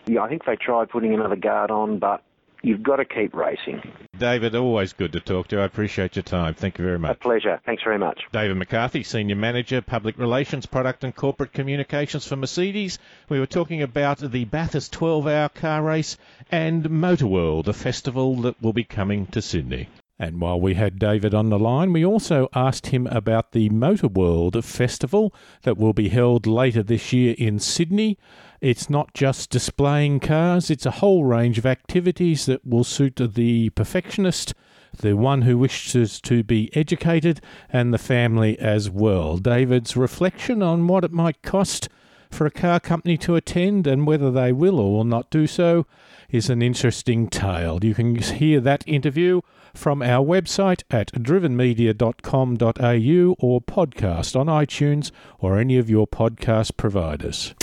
Yeah, 0.05 0.21
I 0.21 0.29
think 0.29 0.45
they 0.45 0.55
tried 0.55 0.89
putting 0.89 1.13
another 1.13 1.35
guard 1.35 1.71
on, 1.71 1.97
but 1.97 2.23
you've 2.61 2.83
got 2.83 2.97
to 2.97 3.05
keep 3.05 3.33
racing. 3.35 3.81
David, 4.17 4.55
always 4.55 4.93
good 4.93 5.13
to 5.13 5.19
talk 5.19 5.47
to. 5.49 5.59
I 5.59 5.65
appreciate 5.65 6.15
your 6.15 6.23
time. 6.23 6.53
Thank 6.53 6.77
you 6.77 6.85
very 6.85 6.99
much. 6.99 7.17
A 7.17 7.19
pleasure. 7.19 7.59
Thanks 7.65 7.83
very 7.83 7.97
much. 7.97 8.21
David 8.31 8.57
McCarthy, 8.57 9.03
Senior 9.03 9.35
Manager, 9.35 9.81
Public 9.81 10.17
Relations, 10.17 10.65
Product 10.65 11.03
and 11.03 11.15
Corporate 11.15 11.53
Communications 11.53 12.27
for 12.27 12.35
Mercedes. 12.35 12.99
We 13.29 13.39
were 13.39 13.45
talking 13.45 13.81
about 13.81 14.19
the 14.19 14.45
Bathurst 14.45 14.93
12 14.93 15.27
hour 15.27 15.49
car 15.49 15.81
race 15.81 16.17
and 16.51 16.83
Motorworld, 16.83 17.67
a 17.67 17.73
festival 17.73 18.35
that 18.41 18.61
will 18.61 18.73
be 18.73 18.83
coming 18.83 19.27
to 19.27 19.41
Sydney. 19.41 19.89
And 20.17 20.39
while 20.39 20.59
we 20.59 20.75
had 20.75 20.97
David 20.97 21.33
on 21.33 21.49
the 21.49 21.59
line, 21.59 21.91
we 21.91 22.05
also 22.05 22.47
asked 22.53 22.87
him 22.87 23.05
about 23.07 23.51
the 23.51 23.69
Motor 23.69 24.07
World 24.07 24.63
Festival 24.63 25.33
that 25.63 25.77
will 25.77 25.91
be 25.91 26.07
held 26.07 26.47
later 26.47 26.81
this 26.81 27.11
year 27.11 27.35
in 27.37 27.59
Sydney. 27.59 28.17
It's 28.61 28.89
not 28.89 29.13
just 29.13 29.49
displaying 29.49 30.21
cars, 30.21 30.69
it's 30.69 30.85
a 30.85 30.91
whole 30.91 31.25
range 31.25 31.57
of 31.57 31.65
activities 31.65 32.45
that 32.45 32.65
will 32.65 32.85
suit 32.85 33.17
the 33.17 33.69
perfectionist, 33.71 34.53
the 34.97 35.17
one 35.17 35.41
who 35.41 35.57
wishes 35.57 36.21
to 36.21 36.43
be 36.43 36.69
educated, 36.73 37.41
and 37.69 37.93
the 37.93 37.97
family 37.97 38.57
as 38.57 38.89
well. 38.89 39.37
David's 39.37 39.97
reflection 39.97 40.63
on 40.63 40.87
what 40.87 41.03
it 41.03 41.11
might 41.11 41.41
cost 41.41 41.89
for 42.31 42.45
a 42.45 42.51
car 42.51 42.79
company 42.79 43.17
to 43.17 43.35
attend 43.35 43.85
and 43.85 44.07
whether 44.07 44.31
they 44.31 44.53
will 44.53 44.79
or 44.79 44.93
will 44.93 45.03
not 45.03 45.29
do 45.29 45.45
so 45.45 45.85
is 46.29 46.49
an 46.49 46.61
interesting 46.61 47.27
tale. 47.27 47.83
You 47.83 47.93
can 47.93 48.15
hear 48.15 48.59
that 48.61 48.87
interview 48.87 49.41
from 49.75 50.01
our 50.01 50.25
website 50.25 50.83
at 50.89 51.11
drivenmedia.com.au 51.13 53.35
or 53.39 53.61
podcast 53.61 54.39
on 54.39 54.47
iTunes 54.47 55.11
or 55.39 55.57
any 55.57 55.77
of 55.77 55.89
your 55.89 56.07
podcast 56.07 56.77
providers. 56.77 57.53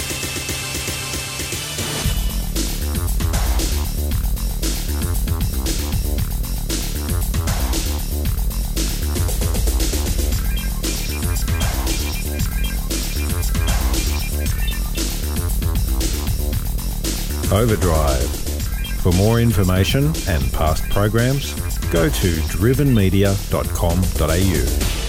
Overdrive. 17.52 18.42
For 19.02 19.12
more 19.12 19.40
information 19.40 20.12
and 20.28 20.52
past 20.52 20.88
programs, 20.88 21.54
go 21.92 22.08
to 22.08 22.28
drivenmedia.com.au. 22.48 25.01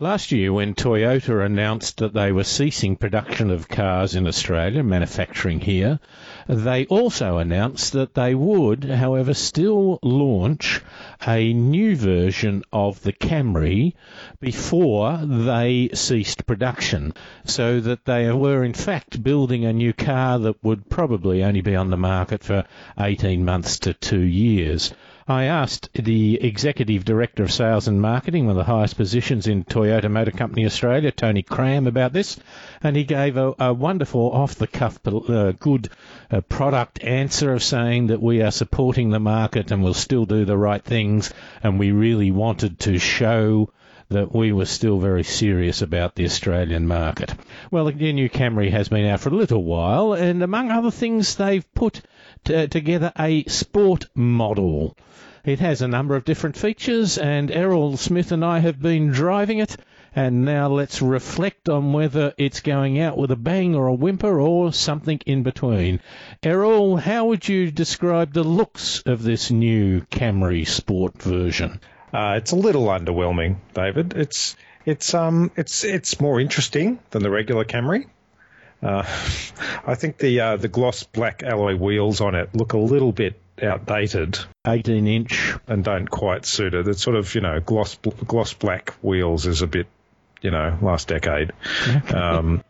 Last 0.00 0.30
year, 0.30 0.52
when 0.52 0.74
Toyota 0.74 1.44
announced 1.44 1.96
that 1.96 2.14
they 2.14 2.30
were 2.30 2.44
ceasing 2.44 2.94
production 2.94 3.50
of 3.50 3.66
cars 3.66 4.14
in 4.14 4.28
Australia, 4.28 4.84
manufacturing 4.84 5.58
here, 5.58 5.98
they 6.46 6.86
also 6.86 7.38
announced 7.38 7.94
that 7.94 8.14
they 8.14 8.32
would, 8.32 8.84
however, 8.84 9.34
still 9.34 9.98
launch 10.00 10.80
a 11.26 11.52
new 11.52 11.96
version 11.96 12.62
of 12.72 13.02
the 13.02 13.12
Camry 13.12 13.94
before 14.38 15.16
they 15.16 15.88
ceased 15.94 16.46
production, 16.46 17.12
so 17.44 17.80
that 17.80 18.04
they 18.04 18.30
were 18.30 18.62
in 18.62 18.74
fact 18.74 19.24
building 19.24 19.64
a 19.64 19.72
new 19.72 19.92
car 19.92 20.38
that 20.38 20.62
would 20.62 20.88
probably 20.88 21.42
only 21.42 21.60
be 21.60 21.74
on 21.74 21.90
the 21.90 21.96
market 21.96 22.44
for 22.44 22.64
18 23.00 23.44
months 23.44 23.80
to 23.80 23.94
two 23.94 24.22
years. 24.22 24.92
I 25.30 25.44
asked 25.44 25.90
the 25.92 26.42
Executive 26.42 27.04
Director 27.04 27.42
of 27.42 27.52
Sales 27.52 27.86
and 27.86 28.00
Marketing, 28.00 28.46
one 28.46 28.52
of 28.52 28.56
the 28.56 28.72
highest 28.72 28.96
positions 28.96 29.46
in 29.46 29.62
Toyota 29.62 30.10
Motor 30.10 30.30
Company 30.30 30.64
Australia, 30.64 31.12
Tony 31.12 31.42
Cramb, 31.42 31.86
about 31.86 32.14
this, 32.14 32.38
and 32.82 32.96
he 32.96 33.04
gave 33.04 33.36
a, 33.36 33.54
a 33.58 33.74
wonderful, 33.74 34.32
off 34.32 34.54
the 34.54 34.66
cuff, 34.66 34.98
uh, 35.06 35.52
good 35.52 35.90
uh, 36.30 36.40
product 36.40 37.04
answer 37.04 37.52
of 37.52 37.62
saying 37.62 38.06
that 38.06 38.22
we 38.22 38.40
are 38.40 38.50
supporting 38.50 39.10
the 39.10 39.20
market 39.20 39.70
and 39.70 39.82
will 39.84 39.92
still 39.92 40.24
do 40.24 40.46
the 40.46 40.56
right 40.56 40.82
things, 40.82 41.30
and 41.62 41.78
we 41.78 41.92
really 41.92 42.30
wanted 42.30 42.80
to 42.80 42.98
show 42.98 43.70
that 44.08 44.34
we 44.34 44.52
were 44.52 44.64
still 44.64 44.98
very 44.98 45.24
serious 45.24 45.82
about 45.82 46.14
the 46.14 46.24
Australian 46.24 46.86
market. 46.86 47.34
Well, 47.70 47.84
the 47.92 48.12
new 48.14 48.30
Camry 48.30 48.70
has 48.70 48.88
been 48.88 49.04
out 49.04 49.20
for 49.20 49.28
a 49.28 49.36
little 49.36 49.62
while, 49.62 50.14
and 50.14 50.42
among 50.42 50.70
other 50.70 50.90
things, 50.90 51.34
they've 51.34 51.74
put 51.74 52.00
t- 52.44 52.68
together 52.68 53.12
a 53.18 53.44
sport 53.44 54.06
model 54.14 54.96
it 55.48 55.60
has 55.60 55.80
a 55.80 55.88
number 55.88 56.14
of 56.14 56.26
different 56.26 56.58
features, 56.58 57.16
and 57.16 57.50
Errol 57.50 57.96
Smith 57.96 58.32
and 58.32 58.44
I 58.44 58.58
have 58.58 58.82
been 58.82 59.12
driving 59.12 59.60
it. 59.60 59.78
And 60.14 60.44
now 60.44 60.68
let's 60.68 61.00
reflect 61.00 61.70
on 61.70 61.92
whether 61.94 62.34
it's 62.36 62.60
going 62.60 62.98
out 63.00 63.16
with 63.16 63.30
a 63.30 63.36
bang 63.36 63.74
or 63.74 63.86
a 63.86 63.94
whimper 63.94 64.40
or 64.40 64.74
something 64.74 65.20
in 65.24 65.44
between. 65.44 66.00
Errol, 66.42 66.96
how 66.96 67.26
would 67.26 67.48
you 67.48 67.70
describe 67.70 68.34
the 68.34 68.42
looks 68.42 69.00
of 69.06 69.22
this 69.22 69.50
new 69.50 70.02
Camry 70.10 70.66
Sport 70.66 71.22
version? 71.22 71.80
Uh, 72.12 72.34
it's 72.36 72.52
a 72.52 72.56
little 72.56 72.86
underwhelming, 72.86 73.56
David. 73.72 74.14
It's 74.14 74.56
it's 74.84 75.14
um 75.14 75.50
it's 75.56 75.84
it's 75.84 76.20
more 76.20 76.40
interesting 76.40 76.98
than 77.10 77.22
the 77.22 77.30
regular 77.30 77.64
Camry. 77.64 78.06
Uh, 78.82 79.02
I 79.86 79.94
think 79.94 80.18
the 80.18 80.40
uh, 80.40 80.56
the 80.56 80.68
gloss 80.68 81.04
black 81.04 81.42
alloy 81.42 81.76
wheels 81.76 82.20
on 82.20 82.34
it 82.34 82.54
look 82.54 82.72
a 82.72 82.78
little 82.78 83.12
bit 83.12 83.40
outdated. 83.62 84.38
18 84.66 85.06
inch. 85.06 85.54
And 85.66 85.84
don't 85.84 86.08
quite 86.08 86.44
suit 86.44 86.74
it. 86.74 86.86
It's 86.88 87.02
sort 87.02 87.16
of, 87.16 87.34
you 87.34 87.40
know, 87.40 87.60
gloss, 87.60 87.96
gloss 87.96 88.52
black 88.52 88.90
wheels 89.02 89.46
is 89.46 89.62
a 89.62 89.66
bit, 89.66 89.86
you 90.40 90.50
know, 90.50 90.78
last 90.80 91.08
decade. 91.08 91.52
Um, 92.14 92.62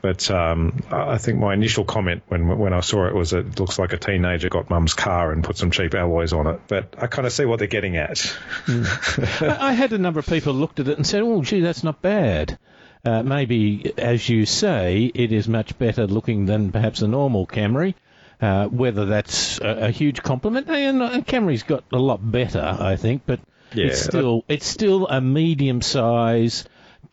but 0.00 0.28
um, 0.32 0.82
I 0.90 1.18
think 1.18 1.38
my 1.38 1.54
initial 1.54 1.84
comment 1.84 2.24
when 2.26 2.58
when 2.58 2.72
I 2.72 2.80
saw 2.80 3.06
it 3.06 3.14
was 3.14 3.32
it 3.32 3.60
looks 3.60 3.78
like 3.78 3.92
a 3.92 3.96
teenager 3.98 4.48
got 4.48 4.68
mum's 4.68 4.94
car 4.94 5.30
and 5.30 5.44
put 5.44 5.56
some 5.56 5.70
cheap 5.70 5.94
alloys 5.94 6.32
on 6.32 6.48
it. 6.48 6.60
But 6.66 6.96
I 6.98 7.06
kind 7.06 7.24
of 7.24 7.32
see 7.32 7.44
what 7.44 7.60
they're 7.60 7.68
getting 7.68 7.96
at. 7.96 8.18
Mm. 8.66 9.58
I 9.58 9.72
had 9.72 9.92
a 9.92 9.98
number 9.98 10.18
of 10.18 10.26
people 10.26 10.54
looked 10.54 10.80
at 10.80 10.88
it 10.88 10.96
and 10.96 11.06
said, 11.06 11.22
"Oh, 11.22 11.42
gee, 11.42 11.60
that's 11.60 11.84
not 11.84 12.02
bad." 12.02 12.58
Uh, 13.04 13.22
maybe, 13.22 13.92
as 13.98 14.28
you 14.28 14.46
say, 14.46 15.10
it 15.12 15.32
is 15.32 15.48
much 15.48 15.76
better 15.76 16.06
looking 16.06 16.46
than 16.46 16.70
perhaps 16.70 17.02
a 17.02 17.08
normal 17.08 17.46
Camry. 17.46 17.94
Uh, 18.40 18.66
whether 18.66 19.06
that's 19.06 19.60
a, 19.60 19.86
a, 19.86 19.90
huge 19.90 20.20
compliment, 20.20 20.68
and, 20.68 21.00
and 21.00 21.24
Camry's 21.24 21.62
got 21.62 21.84
a 21.92 21.98
lot 21.98 22.18
better, 22.28 22.76
I 22.80 22.96
think, 22.96 23.22
but 23.24 23.38
yeah, 23.72 23.86
it's 23.86 24.02
still 24.02 24.44
it's 24.48 24.66
still 24.66 25.06
a 25.06 25.20
medium 25.20 25.80
size, 25.80 26.64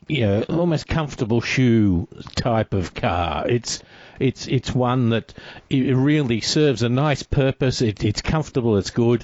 you 0.07 0.21
know, 0.21 0.43
almost 0.49 0.87
comfortable 0.87 1.39
shoe 1.39 2.07
type 2.35 2.73
of 2.73 2.95
car. 2.95 3.47
It's 3.47 3.83
it's 4.19 4.47
it's 4.47 4.73
one 4.73 5.09
that 5.09 5.31
it 5.69 5.95
really 5.95 6.41
serves 6.41 6.81
a 6.81 6.89
nice 6.89 7.21
purpose. 7.21 7.83
It, 7.83 8.03
it's 8.03 8.23
comfortable. 8.23 8.77
It's 8.77 8.89
good, 8.89 9.23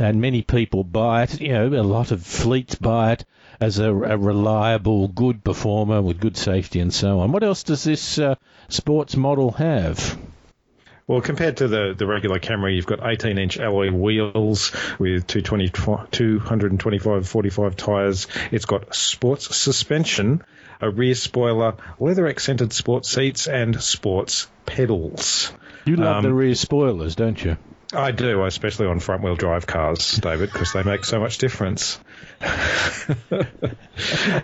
and 0.00 0.22
many 0.22 0.40
people 0.40 0.84
buy 0.84 1.24
it. 1.24 1.38
You 1.38 1.52
know, 1.52 1.66
a 1.68 1.82
lot 1.82 2.12
of 2.12 2.24
fleets 2.24 2.76
buy 2.76 3.12
it 3.12 3.26
as 3.62 3.78
a, 3.78 3.94
a 3.94 4.18
reliable, 4.18 5.06
good 5.06 5.44
performer 5.44 6.02
with 6.02 6.18
good 6.18 6.36
safety 6.36 6.80
and 6.80 6.92
so 6.92 7.20
on. 7.20 7.30
What 7.30 7.44
else 7.44 7.62
does 7.62 7.84
this 7.84 8.18
uh, 8.18 8.34
sports 8.68 9.16
model 9.16 9.52
have? 9.52 10.18
Well, 11.06 11.20
compared 11.20 11.58
to 11.58 11.68
the, 11.68 11.94
the 11.96 12.04
regular 12.06 12.40
Camry, 12.40 12.74
you've 12.74 12.86
got 12.86 13.06
18 13.06 13.38
inch 13.38 13.60
alloy 13.60 13.92
wheels 13.92 14.72
with 14.98 15.28
225 15.28 17.28
45 17.28 17.76
tyres. 17.76 18.26
It's 18.50 18.64
got 18.64 18.96
sports 18.96 19.56
suspension, 19.56 20.42
a 20.80 20.90
rear 20.90 21.14
spoiler, 21.14 21.76
leather 22.00 22.26
accented 22.26 22.72
sports 22.72 23.10
seats, 23.10 23.46
and 23.46 23.80
sports 23.80 24.48
pedals. 24.66 25.52
You 25.84 25.94
love 25.96 26.16
um, 26.16 26.24
the 26.24 26.32
rear 26.32 26.56
spoilers, 26.56 27.14
don't 27.14 27.44
you? 27.44 27.56
I 27.92 28.10
do, 28.10 28.44
especially 28.44 28.86
on 28.86 29.00
front 29.00 29.22
wheel 29.22 29.36
drive 29.36 29.66
cars, 29.66 30.16
David, 30.16 30.50
because 30.52 30.72
they 30.72 30.82
make 30.82 31.04
so 31.04 31.20
much 31.20 31.38
difference. 31.38 32.00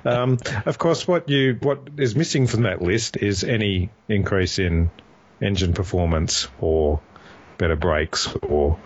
um, 0.04 0.38
of 0.66 0.78
course, 0.78 1.08
what 1.08 1.28
you 1.28 1.56
what 1.60 1.88
is 1.96 2.14
missing 2.14 2.46
from 2.46 2.62
that 2.62 2.82
list 2.82 3.16
is 3.16 3.44
any 3.44 3.90
increase 4.08 4.58
in 4.58 4.90
engine 5.40 5.72
performance 5.72 6.48
or 6.60 7.00
better 7.58 7.76
brakes 7.76 8.34
or 8.42 8.78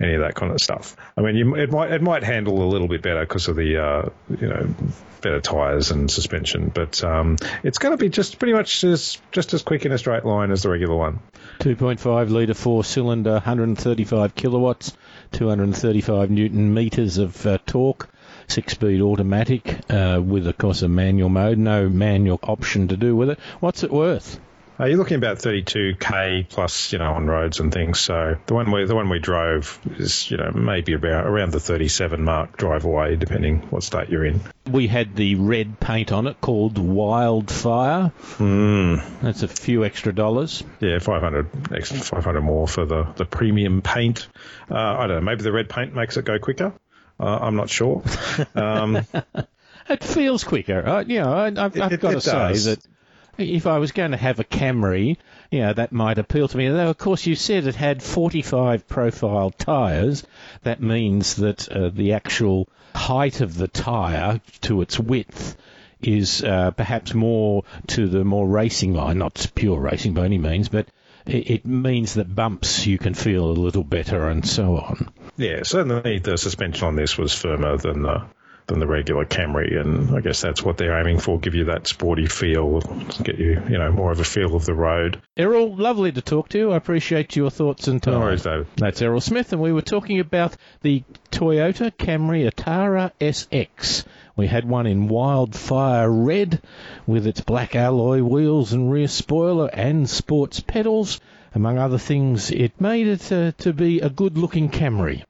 any 0.00 0.14
of 0.14 0.20
that 0.20 0.34
kind 0.34 0.52
of 0.52 0.60
stuff. 0.60 0.96
I 1.16 1.20
mean, 1.20 1.36
you, 1.36 1.54
it 1.56 1.70
might 1.70 1.92
it 1.92 2.02
might 2.02 2.24
handle 2.24 2.62
a 2.62 2.68
little 2.68 2.88
bit 2.88 3.02
better 3.02 3.20
because 3.20 3.48
of 3.48 3.56
the 3.56 3.82
uh, 3.82 4.08
you 4.40 4.48
know 4.48 4.74
better 5.20 5.40
tires 5.40 5.90
and 5.90 6.10
suspension, 6.10 6.70
but 6.74 7.02
um, 7.04 7.36
it's 7.62 7.78
going 7.78 7.92
to 7.92 7.96
be 7.96 8.08
just 8.08 8.38
pretty 8.38 8.52
much 8.52 8.84
as 8.84 9.18
just 9.30 9.54
as 9.54 9.62
quick 9.62 9.86
in 9.86 9.92
a 9.92 9.98
straight 9.98 10.24
line 10.24 10.50
as 10.50 10.62
the 10.62 10.70
regular 10.70 10.96
one. 10.96 11.20
2.5 11.60 12.30
litre 12.30 12.54
four 12.54 12.84
cylinder, 12.84 13.32
135 13.32 14.34
kilowatts, 14.34 14.96
235 15.32 16.30
newton 16.30 16.74
meters 16.74 17.18
of 17.18 17.46
uh, 17.46 17.58
torque. 17.66 18.08
Six 18.48 18.72
speed 18.72 19.00
automatic 19.00 19.78
uh, 19.88 20.20
with, 20.22 20.46
of 20.46 20.58
course, 20.58 20.82
a 20.82 20.88
manual 20.88 21.28
mode. 21.28 21.58
No 21.58 21.88
manual 21.88 22.40
option 22.42 22.88
to 22.88 22.96
do 22.96 23.14
with 23.14 23.30
it. 23.30 23.38
What's 23.60 23.84
it 23.84 23.92
worth? 23.92 24.40
Uh, 24.82 24.86
you're 24.86 24.98
looking 24.98 25.16
about 25.16 25.38
32k 25.38 26.48
plus, 26.48 26.92
you 26.92 26.98
know, 26.98 27.12
on 27.12 27.28
roads 27.28 27.60
and 27.60 27.72
things. 27.72 28.00
So 28.00 28.36
the 28.46 28.54
one 28.54 28.72
we 28.72 28.84
the 28.84 28.96
one 28.96 29.08
we 29.08 29.20
drove 29.20 29.78
is, 29.96 30.28
you 30.28 30.38
know, 30.38 30.50
maybe 30.50 30.94
about 30.94 31.24
around 31.24 31.52
the 31.52 31.60
37 31.60 32.24
mark 32.24 32.56
drive 32.56 32.84
away, 32.84 33.14
depending 33.14 33.60
what 33.70 33.84
state 33.84 34.08
you're 34.08 34.24
in. 34.24 34.40
We 34.68 34.88
had 34.88 35.14
the 35.14 35.36
red 35.36 35.78
paint 35.78 36.10
on 36.10 36.26
it 36.26 36.40
called 36.40 36.78
Wildfire. 36.78 38.12
Mm. 38.38 39.20
That's 39.20 39.44
a 39.44 39.48
few 39.48 39.84
extra 39.84 40.12
dollars. 40.12 40.64
Yeah, 40.80 40.98
500 40.98 41.72
extra, 41.72 41.98
500 41.98 42.40
more 42.40 42.66
for 42.66 42.84
the 42.84 43.04
the 43.14 43.24
premium 43.24 43.82
paint. 43.82 44.26
Uh, 44.68 44.74
I 44.74 45.06
don't 45.06 45.18
know. 45.18 45.30
Maybe 45.30 45.44
the 45.44 45.52
red 45.52 45.68
paint 45.68 45.94
makes 45.94 46.16
it 46.16 46.24
go 46.24 46.40
quicker. 46.40 46.72
Uh, 47.20 47.38
I'm 47.40 47.54
not 47.54 47.70
sure. 47.70 48.02
Um, 48.56 49.06
it 49.88 50.02
feels 50.02 50.44
quicker. 50.44 50.86
Uh, 50.86 51.04
you 51.06 51.20
know, 51.20 51.32
I, 51.32 51.44
have 51.44 52.00
got 52.00 52.12
to 52.12 52.20
say 52.20 52.52
that 52.54 52.78
if 53.38 53.66
I 53.66 53.78
was 53.78 53.92
going 53.92 54.10
to 54.10 54.16
have 54.16 54.40
a 54.40 54.44
Camry, 54.44 55.16
you 55.50 55.60
know, 55.60 55.72
that 55.72 55.92
might 55.92 56.18
appeal 56.18 56.48
to 56.48 56.56
me. 56.56 56.68
Though, 56.68 56.90
of 56.90 56.98
course, 56.98 57.26
you 57.26 57.34
said 57.34 57.66
it 57.66 57.74
had 57.74 58.02
45 58.02 58.86
profile 58.86 59.50
tyres. 59.50 60.24
That 60.62 60.82
means 60.82 61.36
that 61.36 61.68
uh, 61.68 61.90
the 61.90 62.12
actual 62.12 62.68
height 62.94 63.40
of 63.40 63.56
the 63.56 63.68
tyre 63.68 64.40
to 64.62 64.82
its 64.82 64.98
width 64.98 65.56
is 66.02 66.42
uh, 66.42 66.72
perhaps 66.72 67.14
more 67.14 67.64
to 67.88 68.08
the 68.08 68.24
more 68.24 68.46
racing 68.46 68.94
line, 68.94 69.18
not 69.18 69.50
pure 69.54 69.80
racing 69.80 70.14
by 70.14 70.24
any 70.24 70.38
means, 70.38 70.68
but 70.68 70.88
it, 71.26 71.50
it 71.50 71.66
means 71.66 72.14
that 72.14 72.34
bumps 72.34 72.86
you 72.86 72.98
can 72.98 73.14
feel 73.14 73.44
a 73.44 73.52
little 73.52 73.84
better 73.84 74.28
and 74.28 74.46
so 74.46 74.76
on. 74.76 75.12
Yeah, 75.36 75.62
certainly 75.62 76.18
the 76.18 76.36
suspension 76.36 76.88
on 76.88 76.96
this 76.96 77.16
was 77.16 77.32
firmer 77.32 77.76
than 77.76 78.02
the 78.02 78.24
than 78.66 78.78
the 78.78 78.86
regular 78.86 79.24
Camry, 79.24 79.80
and 79.80 80.14
I 80.16 80.20
guess 80.20 80.40
that's 80.40 80.62
what 80.62 80.76
they're 80.76 80.98
aiming 80.98 81.18
for: 81.18 81.38
give 81.38 81.54
you 81.54 81.64
that 81.66 81.86
sporty 81.86 82.26
feel, 82.26 82.80
get 83.22 83.38
you, 83.38 83.62
you 83.68 83.78
know, 83.78 83.90
more 83.92 84.12
of 84.12 84.20
a 84.20 84.24
feel 84.24 84.54
of 84.54 84.64
the 84.64 84.74
road. 84.74 85.20
Errol, 85.36 85.74
lovely 85.76 86.12
to 86.12 86.20
talk 86.20 86.48
to 86.50 86.58
you. 86.58 86.72
I 86.72 86.76
appreciate 86.76 87.36
your 87.36 87.50
thoughts 87.50 87.88
and 87.88 88.02
time. 88.02 88.14
No 88.14 88.20
worries, 88.20 88.42
David. 88.42 88.66
That's 88.76 89.02
Errol 89.02 89.20
Smith, 89.20 89.52
and 89.52 89.60
we 89.60 89.72
were 89.72 89.82
talking 89.82 90.20
about 90.20 90.56
the 90.82 91.02
Toyota 91.30 91.90
Camry 91.90 92.50
Atara 92.50 93.12
SX. 93.20 94.04
We 94.36 94.46
had 94.46 94.64
one 94.64 94.86
in 94.86 95.08
wildfire 95.08 96.10
red 96.10 96.62
with 97.06 97.26
its 97.26 97.40
black 97.42 97.76
alloy 97.76 98.22
wheels 98.22 98.72
and 98.72 98.90
rear 98.90 99.08
spoiler 99.08 99.68
and 99.68 100.08
sports 100.08 100.60
pedals. 100.60 101.20
Among 101.54 101.76
other 101.78 101.98
things, 101.98 102.50
it 102.50 102.80
made 102.80 103.06
it 103.06 103.30
uh, 103.30 103.52
to 103.58 103.74
be 103.74 104.00
a 104.00 104.08
good 104.08 104.38
looking 104.38 104.70
Camry, 104.70 105.24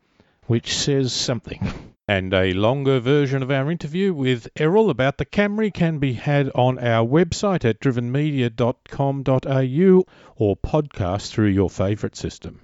which 0.47 0.77
says 0.77 1.13
something. 1.13 1.69
And 2.09 2.35
a 2.35 2.53
longer 2.53 2.99
version 2.99 3.43
of 3.43 3.51
our 3.51 3.71
interview 3.71 4.13
with 4.13 4.49
Errol 4.57 4.91
about 4.91 5.19
the 5.19 5.25
Camry 5.25 5.73
can 5.73 5.99
be 5.99 6.15
had 6.15 6.51
on 6.55 6.79
our 6.79 7.07
website 7.07 7.65
at 7.65 7.81
drivenmedia.com.au 7.81 10.05
or 10.37 10.57
podcast 10.57 11.31
through 11.31 11.49
your 11.49 11.71
favourite 11.71 12.17
system. 12.17 12.61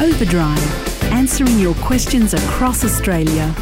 Overdrive, 0.00 1.12
answering 1.12 1.58
your 1.58 1.74
questions 1.76 2.34
across 2.34 2.84
Australia. 2.84 3.54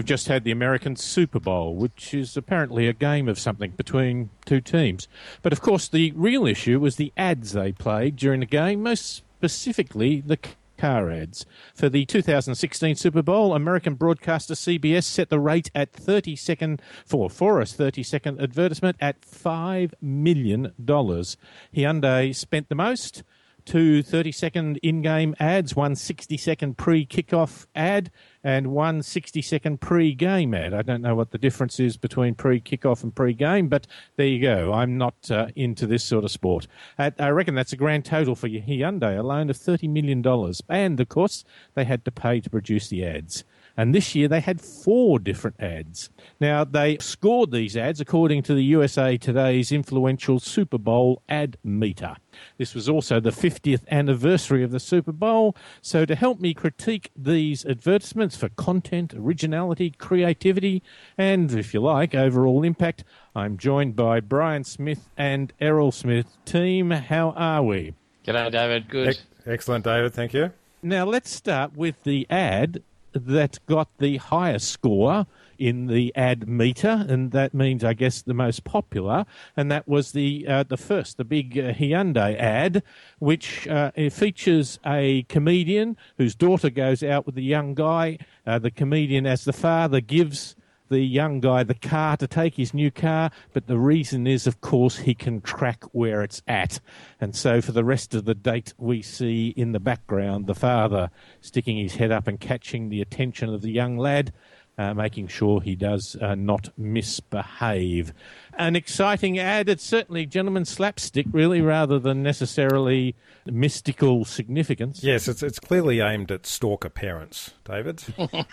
We've 0.00 0.06
just 0.06 0.28
had 0.28 0.44
the 0.44 0.50
American 0.50 0.96
Super 0.96 1.38
Bowl, 1.38 1.74
which 1.74 2.14
is 2.14 2.34
apparently 2.34 2.88
a 2.88 2.94
game 2.94 3.28
of 3.28 3.38
something 3.38 3.72
between 3.72 4.30
two 4.46 4.62
teams. 4.62 5.08
But 5.42 5.52
of 5.52 5.60
course, 5.60 5.88
the 5.88 6.14
real 6.16 6.46
issue 6.46 6.80
was 6.80 6.96
the 6.96 7.12
ads 7.18 7.52
they 7.52 7.72
played 7.72 8.16
during 8.16 8.40
the 8.40 8.46
game, 8.46 8.82
most 8.82 9.16
specifically 9.16 10.22
the 10.22 10.38
car 10.78 11.10
ads. 11.10 11.44
For 11.74 11.90
the 11.90 12.06
2016 12.06 12.96
Super 12.96 13.20
Bowl, 13.20 13.54
American 13.54 13.92
broadcaster 13.92 14.54
CBS 14.54 15.04
set 15.04 15.28
the 15.28 15.38
rate 15.38 15.70
at 15.74 15.92
30 15.92 16.34
second 16.34 16.80
for 17.04 17.28
for 17.28 17.60
a 17.60 17.66
30 17.66 18.02
second 18.02 18.40
advertisement 18.40 18.96
at 19.02 19.20
$5 19.20 19.92
million. 20.00 20.72
Hyundai 20.78 22.34
spent 22.34 22.70
the 22.70 22.74
most 22.74 23.22
two 23.64 24.02
30 24.02 24.32
second 24.32 24.78
in 24.82 25.02
game 25.02 25.34
ads, 25.38 25.76
one 25.76 25.94
60 25.94 26.36
second 26.36 26.76
pre 26.76 27.06
kickoff 27.06 27.66
ad, 27.74 28.10
and 28.42 28.68
one 28.68 29.02
60 29.02 29.42
second 29.42 29.80
pre 29.80 30.14
game 30.14 30.54
ad. 30.54 30.74
I 30.74 30.82
don't 30.82 31.02
know 31.02 31.14
what 31.14 31.30
the 31.30 31.38
difference 31.38 31.78
is 31.78 31.96
between 31.96 32.34
pre 32.34 32.60
kickoff 32.60 33.02
and 33.02 33.14
pre 33.14 33.32
game, 33.32 33.68
but 33.68 33.86
there 34.16 34.26
you 34.26 34.40
go. 34.40 34.72
I'm 34.72 34.98
not 34.98 35.30
uh, 35.30 35.48
into 35.56 35.86
this 35.86 36.04
sort 36.04 36.24
of 36.24 36.30
sport. 36.30 36.66
I 36.98 37.28
reckon 37.28 37.54
that's 37.54 37.72
a 37.72 37.76
grand 37.76 38.04
total 38.04 38.34
for 38.34 38.48
Hyundai 38.48 39.18
alone 39.18 39.50
of 39.50 39.56
$30 39.56 39.88
million. 39.88 40.24
And 40.68 41.00
of 41.00 41.08
course, 41.08 41.44
they 41.74 41.84
had 41.84 42.04
to 42.04 42.10
pay 42.10 42.40
to 42.40 42.50
produce 42.50 42.88
the 42.88 43.04
ads. 43.04 43.44
And 43.76 43.94
this 43.94 44.14
year 44.14 44.28
they 44.28 44.40
had 44.40 44.60
four 44.60 45.18
different 45.18 45.60
ads. 45.60 46.10
Now, 46.40 46.64
they 46.64 46.98
scored 46.98 47.50
these 47.50 47.76
ads 47.76 48.00
according 48.00 48.42
to 48.44 48.54
the 48.54 48.64
USA 48.64 49.16
Today's 49.16 49.72
influential 49.72 50.38
Super 50.38 50.78
Bowl 50.78 51.22
ad 51.28 51.56
meter. 51.64 52.16
This 52.58 52.74
was 52.74 52.88
also 52.88 53.20
the 53.20 53.30
50th 53.30 53.86
anniversary 53.90 54.62
of 54.62 54.70
the 54.70 54.80
Super 54.80 55.12
Bowl. 55.12 55.56
So, 55.80 56.04
to 56.04 56.14
help 56.14 56.40
me 56.40 56.54
critique 56.54 57.10
these 57.16 57.64
advertisements 57.64 58.36
for 58.36 58.48
content, 58.50 59.14
originality, 59.14 59.90
creativity, 59.90 60.82
and, 61.18 61.52
if 61.52 61.74
you 61.74 61.80
like, 61.80 62.14
overall 62.14 62.62
impact, 62.62 63.04
I'm 63.34 63.56
joined 63.56 63.96
by 63.96 64.20
Brian 64.20 64.64
Smith 64.64 65.08
and 65.16 65.52
Errol 65.60 65.92
Smith. 65.92 66.36
Team, 66.44 66.90
how 66.90 67.30
are 67.30 67.62
we? 67.62 67.94
G'day, 68.24 68.50
David. 68.50 68.88
Good. 68.88 69.18
Excellent, 69.46 69.84
David. 69.84 70.12
Thank 70.12 70.34
you. 70.34 70.52
Now, 70.82 71.04
let's 71.04 71.30
start 71.30 71.76
with 71.76 72.02
the 72.04 72.26
ad 72.30 72.82
that 73.12 73.58
got 73.66 73.88
the 73.98 74.18
highest 74.18 74.70
score 74.70 75.26
in 75.58 75.88
the 75.88 76.12
ad 76.16 76.48
meter, 76.48 77.04
and 77.08 77.32
that 77.32 77.52
means, 77.52 77.84
I 77.84 77.92
guess, 77.92 78.22
the 78.22 78.34
most 78.34 78.64
popular. 78.64 79.26
And 79.56 79.70
that 79.70 79.86
was 79.86 80.12
the 80.12 80.46
uh, 80.48 80.62
the 80.62 80.76
first, 80.76 81.18
the 81.18 81.24
big 81.24 81.58
uh, 81.58 81.72
Hyundai 81.72 82.38
ad, 82.38 82.82
which 83.18 83.68
uh, 83.68 83.90
features 84.10 84.78
a 84.86 85.24
comedian 85.24 85.96
whose 86.16 86.34
daughter 86.34 86.70
goes 86.70 87.02
out 87.02 87.26
with 87.26 87.34
the 87.34 87.42
young 87.42 87.74
guy. 87.74 88.18
Uh, 88.46 88.58
the 88.58 88.70
comedian, 88.70 89.26
as 89.26 89.44
the 89.44 89.52
father, 89.52 90.00
gives 90.00 90.56
the 90.90 91.00
young 91.00 91.40
guy 91.40 91.62
the 91.62 91.74
car 91.74 92.16
to 92.18 92.26
take 92.26 92.56
his 92.56 92.74
new 92.74 92.90
car, 92.90 93.30
but 93.52 93.66
the 93.66 93.78
reason 93.78 94.26
is, 94.26 94.46
of 94.46 94.60
course, 94.60 94.98
he 94.98 95.14
can 95.14 95.40
track 95.40 95.84
where 95.92 96.22
it's 96.22 96.42
at. 96.46 96.80
And 97.20 97.34
so 97.34 97.62
for 97.62 97.72
the 97.72 97.84
rest 97.84 98.14
of 98.14 98.26
the 98.26 98.34
date, 98.34 98.74
we 98.76 99.00
see 99.00 99.54
in 99.56 99.72
the 99.72 99.80
background 99.80 100.46
the 100.46 100.54
father 100.54 101.10
sticking 101.40 101.78
his 101.78 101.94
head 101.94 102.10
up 102.10 102.26
and 102.26 102.38
catching 102.38 102.88
the 102.88 103.00
attention 103.00 103.54
of 103.54 103.62
the 103.62 103.70
young 103.70 103.96
lad. 103.96 104.32
Uh, 104.78 104.94
making 104.94 105.28
sure 105.28 105.60
he 105.60 105.74
does 105.74 106.16
uh, 106.22 106.34
not 106.34 106.70
misbehave. 106.78 108.14
An 108.56 108.74
exciting 108.74 109.38
ad. 109.38 109.68
It's 109.68 109.84
certainly 109.84 110.24
gentleman 110.24 110.64
slapstick, 110.64 111.26
really, 111.32 111.60
rather 111.60 111.98
than 111.98 112.22
necessarily 112.22 113.14
mystical 113.44 114.24
significance. 114.24 115.04
Yes, 115.04 115.28
it's 115.28 115.42
it's 115.42 115.58
clearly 115.58 116.00
aimed 116.00 116.32
at 116.32 116.46
stalker 116.46 116.88
parents, 116.88 117.52
David. 117.62 118.02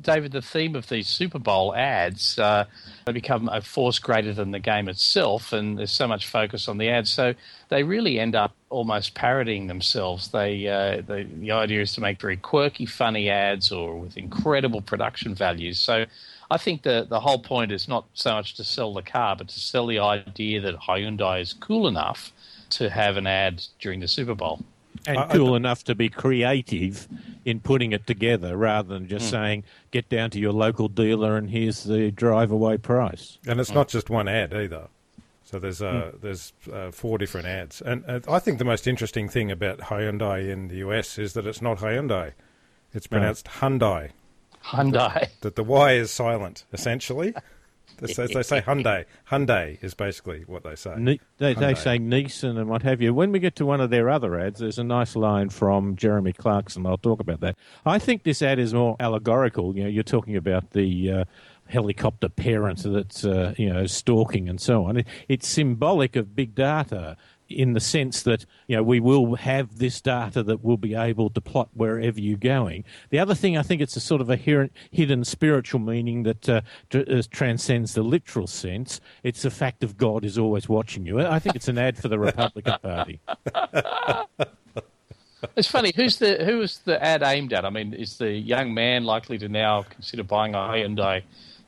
David, 0.00 0.32
the 0.32 0.42
theme 0.42 0.74
of 0.74 0.88
these 0.88 1.08
Super 1.08 1.38
Bowl 1.38 1.74
ads 1.74 2.38
uh, 2.38 2.64
become 3.06 3.48
a 3.48 3.60
force 3.60 3.98
greater 3.98 4.32
than 4.32 4.50
the 4.50 4.58
game 4.58 4.88
itself, 4.88 5.52
and 5.52 5.78
there's 5.78 5.92
so 5.92 6.08
much 6.08 6.26
focus 6.26 6.68
on 6.68 6.78
the 6.78 6.88
ads. 6.88 7.10
So 7.10 7.34
they 7.68 7.82
really 7.82 8.18
end 8.18 8.34
up 8.34 8.54
almost 8.70 9.14
parodying 9.14 9.66
themselves. 9.66 10.28
They, 10.28 10.66
uh, 10.66 11.02
they, 11.06 11.24
the 11.24 11.52
idea 11.52 11.82
is 11.82 11.92
to 11.94 12.00
make 12.00 12.20
very 12.20 12.36
quirky, 12.36 12.86
funny 12.86 13.30
ads 13.30 13.70
or 13.70 13.98
with 13.98 14.16
incredible 14.16 14.80
production 14.80 15.34
values. 15.34 15.78
So 15.78 16.06
I 16.50 16.56
think 16.58 16.82
the, 16.82 17.06
the 17.08 17.20
whole 17.20 17.38
point 17.38 17.70
is 17.70 17.88
not 17.88 18.06
so 18.14 18.34
much 18.34 18.54
to 18.54 18.64
sell 18.64 18.92
the 18.94 19.02
car, 19.02 19.36
but 19.36 19.48
to 19.48 19.60
sell 19.60 19.86
the 19.86 20.00
idea 20.00 20.60
that 20.62 20.74
Hyundai 20.76 21.40
is 21.40 21.52
cool 21.52 21.86
enough 21.86 22.32
to 22.70 22.90
have 22.90 23.16
an 23.16 23.26
ad 23.26 23.62
during 23.78 24.00
the 24.00 24.08
Super 24.08 24.34
Bowl 24.34 24.64
and 25.06 25.18
I, 25.18 25.26
cool 25.28 25.54
I, 25.54 25.56
enough 25.56 25.84
to 25.84 25.94
be 25.94 26.08
creative 26.08 27.08
in 27.44 27.60
putting 27.60 27.92
it 27.92 28.06
together 28.06 28.56
rather 28.56 28.88
than 28.94 29.08
just 29.08 29.26
mm. 29.26 29.30
saying 29.30 29.64
get 29.90 30.08
down 30.08 30.30
to 30.30 30.38
your 30.38 30.52
local 30.52 30.88
dealer 30.88 31.36
and 31.36 31.50
here's 31.50 31.84
the 31.84 32.10
drive 32.10 32.50
away 32.50 32.78
price 32.78 33.38
and 33.46 33.60
it's 33.60 33.70
mm. 33.70 33.76
not 33.76 33.88
just 33.88 34.10
one 34.10 34.28
ad 34.28 34.54
either 34.54 34.88
so 35.44 35.58
there's 35.58 35.80
uh, 35.80 36.12
mm. 36.12 36.20
there's 36.20 36.52
uh, 36.72 36.90
four 36.90 37.18
different 37.18 37.46
ads 37.46 37.80
and 37.80 38.04
uh, 38.06 38.20
I 38.28 38.38
think 38.38 38.58
the 38.58 38.64
most 38.64 38.86
interesting 38.86 39.28
thing 39.28 39.50
about 39.50 39.78
Hyundai 39.78 40.50
in 40.50 40.68
the 40.68 40.76
US 40.76 41.18
is 41.18 41.32
that 41.34 41.46
it's 41.46 41.62
not 41.62 41.78
Hyundai 41.78 42.32
it's 42.92 43.06
pronounced 43.06 43.46
no. 43.46 43.52
Hyundai 43.52 44.10
Hyundai 44.64 45.20
that, 45.20 45.40
that 45.40 45.56
the 45.56 45.64
Y 45.64 45.92
is 45.92 46.10
silent 46.10 46.64
essentially 46.72 47.34
They 47.96 48.12
say, 48.12 48.26
they 48.26 48.42
say 48.42 48.60
Hyundai. 48.60 49.06
Hyundai 49.30 49.82
is 49.82 49.94
basically 49.94 50.44
what 50.46 50.62
they 50.62 50.76
say. 50.76 50.94
Ne- 50.96 51.20
they, 51.38 51.54
they, 51.54 51.74
say 51.74 51.98
Nissan 51.98 52.58
and 52.58 52.68
what 52.68 52.82
have 52.82 53.02
you. 53.02 53.12
When 53.12 53.32
we 53.32 53.40
get 53.40 53.56
to 53.56 53.66
one 53.66 53.80
of 53.80 53.90
their 53.90 54.08
other 54.08 54.38
ads, 54.38 54.60
there's 54.60 54.78
a 54.78 54.84
nice 54.84 55.16
line 55.16 55.48
from 55.48 55.96
Jeremy 55.96 56.32
Clarkson. 56.32 56.86
I'll 56.86 56.96
talk 56.96 57.18
about 57.18 57.40
that. 57.40 57.56
I 57.84 57.98
think 57.98 58.22
this 58.22 58.40
ad 58.40 58.58
is 58.58 58.72
more 58.72 58.96
allegorical. 59.00 59.76
You 59.76 59.84
know, 59.84 59.88
you're 59.88 60.04
talking 60.04 60.36
about 60.36 60.70
the 60.70 61.10
uh, 61.10 61.24
helicopter 61.68 62.28
parent 62.28 62.82
that's 62.84 63.24
uh, 63.24 63.54
you 63.56 63.72
know 63.72 63.86
stalking 63.86 64.48
and 64.48 64.60
so 64.60 64.84
on. 64.84 64.98
It, 64.98 65.06
it's 65.28 65.48
symbolic 65.48 66.16
of 66.16 66.36
big 66.36 66.54
data 66.54 67.16
in 67.48 67.72
the 67.72 67.80
sense 67.80 68.22
that 68.22 68.44
you 68.66 68.76
know 68.76 68.82
we 68.82 69.00
will 69.00 69.34
have 69.36 69.78
this 69.78 70.00
data 70.00 70.42
that 70.42 70.62
we'll 70.62 70.76
be 70.76 70.94
able 70.94 71.30
to 71.30 71.40
plot 71.40 71.68
wherever 71.74 72.20
you're 72.20 72.36
going. 72.36 72.84
The 73.10 73.18
other 73.18 73.34
thing, 73.34 73.56
I 73.56 73.62
think, 73.62 73.80
it's 73.80 73.96
a 73.96 74.00
sort 74.00 74.20
of 74.20 74.30
a 74.30 74.36
hidden 74.36 75.24
spiritual 75.24 75.80
meaning 75.80 76.24
that 76.24 76.48
uh, 76.48 76.60
uh, 76.92 77.22
transcends 77.30 77.94
the 77.94 78.02
literal 78.02 78.46
sense. 78.46 79.00
It's 79.22 79.42
the 79.42 79.50
fact 79.50 79.82
of 79.82 79.96
God 79.96 80.24
is 80.24 80.38
always 80.38 80.68
watching 80.68 81.06
you. 81.06 81.20
I 81.20 81.38
think 81.38 81.56
it's 81.56 81.68
an 81.68 81.78
ad 81.78 81.98
for 81.98 82.08
the 82.08 82.18
Republican 82.18 82.76
Party. 82.82 83.20
It's 85.56 85.68
funny. 85.68 85.92
Who's 85.94 86.18
the 86.18 86.44
who 86.44 86.60
is 86.62 86.78
the 86.78 87.02
ad 87.02 87.22
aimed 87.22 87.52
at? 87.52 87.64
I 87.64 87.70
mean, 87.70 87.94
is 87.94 88.18
the 88.18 88.30
young 88.30 88.74
man 88.74 89.04
likely 89.04 89.38
to 89.38 89.48
now 89.48 89.82
consider 89.82 90.24
buying 90.24 90.54
a 90.54 90.58
Hyundai 90.58 91.22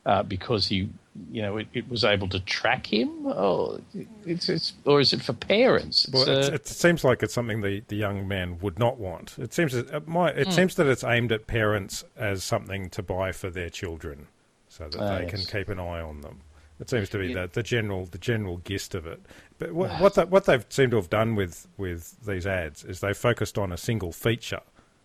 uh, 0.05 0.23
because 0.23 0.67
he 0.67 0.89
you 1.31 1.43
know, 1.43 1.57
it, 1.59 1.69
it, 1.73 1.89
was 1.89 2.05
able 2.05 2.29
to 2.29 2.41
track 2.41 2.87
him, 2.87 3.27
or 3.27 3.81
it's, 4.25 4.49
it's 4.49 4.73
or 4.85 5.01
is 5.01 5.13
it 5.13 5.23
for 5.23 5.33
parents? 5.33 6.09
well, 6.13 6.29
uh, 6.29 6.51
it 6.53 6.67
seems 6.67 7.05
like 7.05 7.23
it's 7.23 7.35
something 7.35 7.61
the, 7.61 7.83
the 7.89 7.97
young 7.97 8.27
man 8.27 8.59
would 8.61 8.79
not 8.79 8.99
want. 8.99 9.37
It 9.39 9.53
seems 9.53 9.75
it, 9.75 10.07
my, 10.07 10.31
it 10.31 10.49
mm. 10.49 10.53
seems 10.53 10.75
that 10.77 10.87
it's 10.87 11.05
aimed 11.05 11.33
at 11.33 11.47
parents 11.47 12.05
as 12.17 12.45
something 12.45 12.91
to 12.91 13.03
buy 13.03 13.33
for 13.33 13.51
their 13.51 13.71
children, 13.71 14.29
so 14.69 14.89
that 14.89 15.01
uh, 15.01 15.19
they 15.19 15.25
yes. 15.25 15.31
can 15.31 15.61
keep 15.61 15.69
an 15.69 15.79
eye 15.79 16.01
on 16.01 16.21
them. 16.21 16.41
It 16.81 16.89
seems 16.89 17.09
to 17.11 17.19
be 17.19 17.29
yeah. 17.29 17.43
the, 17.43 17.51
the 17.53 17.63
general 17.63 18.07
the 18.07 18.19
general 18.19 18.61
gist 18.65 18.95
of 18.95 19.07
it. 19.07 19.21
But 19.59 19.73
what 19.73 20.01
what, 20.01 20.15
the, 20.15 20.27
what 20.27 20.47
they've 20.47 20.65
seemed 20.69 20.93
to 20.93 20.97
have 20.97 21.11
done 21.11 21.35
with, 21.35 21.69
with 21.77 22.17
these 22.27 22.47
ads 22.47 22.85
is 22.85 23.01
they've 23.01 23.17
focused 23.17 23.59
on 23.59 23.73
a 23.73 23.77
single 23.77 24.13
feature 24.13 24.63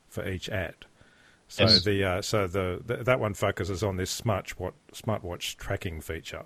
for 0.08 0.28
each 0.28 0.50
ad. 0.50 0.76
So 1.48 1.64
yes. 1.64 1.84
the 1.84 2.04
uh, 2.04 2.22
so 2.22 2.48
the, 2.48 2.82
the, 2.84 2.98
that 3.04 3.20
one 3.20 3.34
focuses 3.34 3.84
on 3.84 3.98
this 3.98 4.22
smartwatch 4.22 4.74
smartwatch 4.94 5.58
tracking 5.58 6.02
feature, 6.02 6.46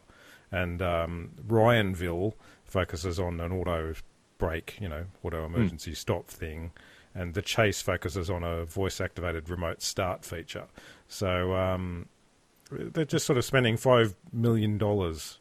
and 0.51 0.81
um, 0.81 1.31
Ryanville 1.47 2.33
focuses 2.65 3.19
on 3.19 3.39
an 3.39 3.51
auto 3.51 3.93
brake, 4.37 4.77
you 4.79 4.89
know, 4.89 5.05
auto 5.23 5.45
hmm. 5.45 5.55
emergency 5.55 5.91
mm. 5.91 5.97
stop 5.97 6.27
thing, 6.27 6.71
and 7.15 7.33
the 7.33 7.41
Chase 7.41 7.81
focuses 7.81 8.29
on 8.29 8.43
a 8.43 8.65
voice 8.65 8.99
activated 8.99 9.49
remote 9.49 9.81
start 9.81 10.25
feature. 10.25 10.67
So 11.07 11.55
um, 11.55 12.07
they're 12.69 13.05
just 13.05 13.25
sort 13.25 13.37
of 13.37 13.45
spending 13.45 13.77
five 13.77 14.15
million 14.31 14.77
dollars 14.77 15.39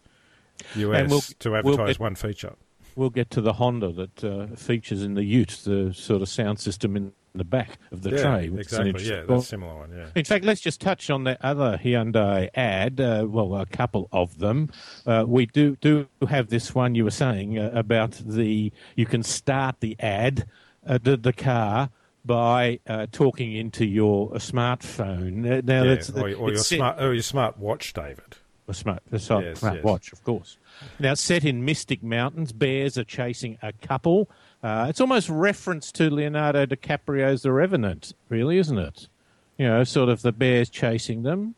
US 0.76 1.10
we'll, 1.10 1.20
to 1.20 1.56
advertise 1.56 1.78
we'll 1.78 1.86
get, 1.86 2.00
one 2.00 2.14
feature. 2.14 2.54
We'll 2.96 3.10
get 3.10 3.30
to 3.30 3.40
the 3.40 3.54
Honda 3.54 3.92
that 3.92 4.24
uh, 4.24 4.46
features 4.56 5.02
in 5.02 5.14
the 5.14 5.24
Ute, 5.24 5.60
the 5.64 5.92
sort 5.94 6.22
of 6.22 6.28
sound 6.28 6.60
system 6.60 6.96
in 6.96 7.12
the 7.34 7.44
back 7.44 7.78
of 7.92 8.02
the 8.02 8.10
yeah, 8.10 8.22
tray. 8.22 8.50
Exactly. 8.58 9.04
Yeah, 9.04 9.22
that's 9.28 9.44
a 9.44 9.46
similar 9.46 9.74
one. 9.74 9.92
Yeah. 9.96 10.06
In 10.14 10.24
fact, 10.24 10.44
let's 10.44 10.60
just 10.60 10.80
touch 10.80 11.10
on 11.10 11.24
the 11.24 11.44
other 11.44 11.80
Hyundai 11.82 12.48
ad. 12.54 13.00
Uh, 13.00 13.26
well, 13.28 13.56
a 13.56 13.66
couple 13.66 14.08
of 14.12 14.38
them. 14.38 14.70
Uh, 15.06 15.24
we 15.26 15.46
do 15.46 15.76
do 15.76 16.06
have 16.28 16.48
this 16.48 16.74
one 16.74 16.94
you 16.94 17.04
were 17.04 17.10
saying 17.10 17.58
uh, 17.58 17.70
about 17.74 18.12
the 18.24 18.72
you 18.96 19.06
can 19.06 19.22
start 19.22 19.80
the 19.80 19.96
ad, 20.00 20.46
uh, 20.86 20.98
the 21.02 21.16
the 21.16 21.32
car 21.32 21.90
by 22.24 22.80
uh, 22.86 23.06
talking 23.10 23.54
into 23.54 23.84
your 23.86 24.30
smartphone. 24.32 25.44
Uh, 25.44 25.62
now, 25.64 25.82
yeah, 25.82 25.94
that's, 25.94 26.10
or, 26.10 26.34
or 26.34 26.50
your 26.50 26.58
smart 26.58 27.00
or 27.00 27.14
your 27.14 27.22
smart 27.22 27.58
watch, 27.58 27.92
David. 27.92 28.36
A 28.70 28.74
smart, 28.74 29.02
a 29.10 29.18
smart 29.18 29.44
yes, 29.44 29.62
yes. 29.62 29.82
watch, 29.82 30.12
of 30.12 30.22
course. 30.24 30.58
Now, 30.98 31.14
set 31.14 31.42
in 31.42 31.64
Mystic 31.64 32.02
Mountains, 32.02 32.52
bears 32.52 32.98
are 32.98 33.04
chasing 33.04 33.56
a 33.62 33.72
couple. 33.72 34.28
Uh, 34.62 34.86
it's 34.88 35.00
almost 35.00 35.28
reference 35.28 35.92
to 35.92 36.10
Leonardo 36.10 36.66
DiCaprio's 36.66 37.42
The 37.42 37.52
Revenant, 37.52 38.12
really, 38.28 38.58
isn't 38.58 38.78
it? 38.78 39.08
You 39.56 39.68
know, 39.68 39.84
sort 39.84 40.08
of 40.08 40.22
the 40.22 40.32
bears 40.32 40.68
chasing 40.68 41.22
them, 41.22 41.54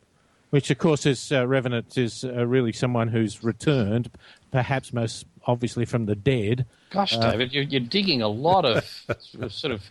which, 0.51 0.71
of 0.71 0.79
course, 0.79 1.07
is 1.07 1.33
uh, 1.33 1.47
Revenant 1.47 1.97
is 1.97 2.25
uh, 2.25 2.47
really 2.47 2.73
someone 2.73 3.09
who's 3.09 3.43
returned, 3.43 4.11
perhaps 4.51 4.93
most 4.93 5.27
obviously 5.47 5.85
from 5.85 6.07
the 6.07 6.15
dead. 6.15 6.67
Gosh, 6.91 7.17
uh, 7.17 7.31
David, 7.31 7.53
you're, 7.53 7.65
you're, 7.65 7.81
digging 7.81 8.21
a 8.21 8.29
lot 8.29 8.65
of 8.65 8.85
sort 9.51 9.73
of 9.73 9.83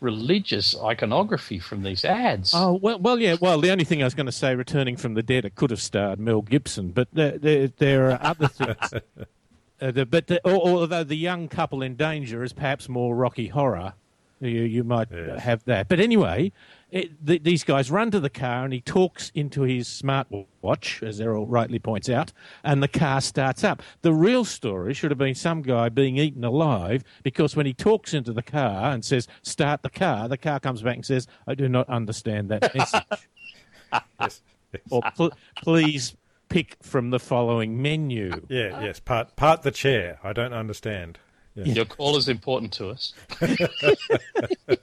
religious 0.00 0.76
iconography 0.82 1.58
from 1.58 1.82
these 1.82 2.04
ads. 2.04 2.52
Oh 2.54 2.78
well, 2.80 2.98
well, 2.98 3.18
yeah. 3.20 3.36
Well, 3.40 3.60
the 3.60 3.70
only 3.70 3.84
thing 3.84 4.02
I 4.02 4.04
was 4.04 4.14
going 4.14 4.26
to 4.26 4.32
say, 4.32 4.54
returning 4.54 4.96
from 4.96 5.14
the 5.14 5.22
dead, 5.22 5.44
it 5.44 5.54
could 5.54 5.70
have 5.70 5.82
starred 5.82 6.18
Mel 6.18 6.42
Gibson, 6.42 6.90
but 6.90 7.08
there, 7.12 7.38
there, 7.38 7.68
there 7.68 8.10
are 8.10 8.18
other 8.20 8.48
things. 8.48 9.02
Uh, 9.80 9.90
the, 9.92 10.06
but 10.06 10.26
the, 10.26 10.40
although 10.44 11.04
the 11.04 11.16
young 11.16 11.48
couple 11.48 11.82
in 11.82 11.94
danger 11.94 12.42
is 12.42 12.52
perhaps 12.52 12.88
more 12.88 13.14
Rocky 13.14 13.48
Horror, 13.48 13.94
you, 14.40 14.62
you 14.62 14.84
might 14.84 15.08
yes. 15.10 15.40
have 15.40 15.64
that. 15.64 15.88
But 15.88 16.00
anyway, 16.00 16.52
it, 16.90 17.24
the, 17.24 17.38
these 17.38 17.64
guys 17.64 17.90
run 17.90 18.10
to 18.12 18.20
the 18.20 18.30
car 18.30 18.64
and 18.64 18.72
he 18.72 18.80
talks 18.80 19.30
into 19.34 19.62
his 19.62 19.88
smartwatch, 19.88 21.02
as 21.06 21.20
Errol 21.20 21.46
rightly 21.46 21.78
points 21.78 22.08
out, 22.08 22.32
and 22.64 22.82
the 22.82 22.88
car 22.88 23.20
starts 23.20 23.64
up. 23.64 23.82
The 24.02 24.12
real 24.12 24.44
story 24.44 24.94
should 24.94 25.10
have 25.10 25.18
been 25.18 25.34
some 25.34 25.62
guy 25.62 25.88
being 25.88 26.16
eaten 26.16 26.44
alive 26.44 27.02
because 27.22 27.56
when 27.56 27.66
he 27.66 27.74
talks 27.74 28.14
into 28.14 28.32
the 28.32 28.42
car 28.42 28.92
and 28.92 29.04
says, 29.04 29.26
start 29.42 29.82
the 29.82 29.90
car, 29.90 30.28
the 30.28 30.38
car 30.38 30.60
comes 30.60 30.82
back 30.82 30.96
and 30.96 31.06
says, 31.06 31.26
I 31.46 31.54
do 31.54 31.68
not 31.68 31.88
understand 31.88 32.48
that 32.50 32.74
message. 32.74 33.02
yes. 34.20 34.42
Or 34.90 35.02
pl- 35.16 35.32
please 35.62 36.14
pick 36.48 36.76
from 36.82 37.10
the 37.10 37.18
following 37.18 37.80
menu. 37.80 38.30
Yeah, 38.48 38.82
yes. 38.82 39.00
Part 39.00 39.36
part 39.36 39.62
the 39.62 39.70
chair. 39.70 40.18
I 40.22 40.32
don't 40.32 40.52
understand. 40.52 41.18
Yes. 41.54 41.74
Your 41.74 41.84
call 41.84 42.16
is 42.16 42.28
important 42.28 42.72
to 42.74 42.90
us. 42.90 43.12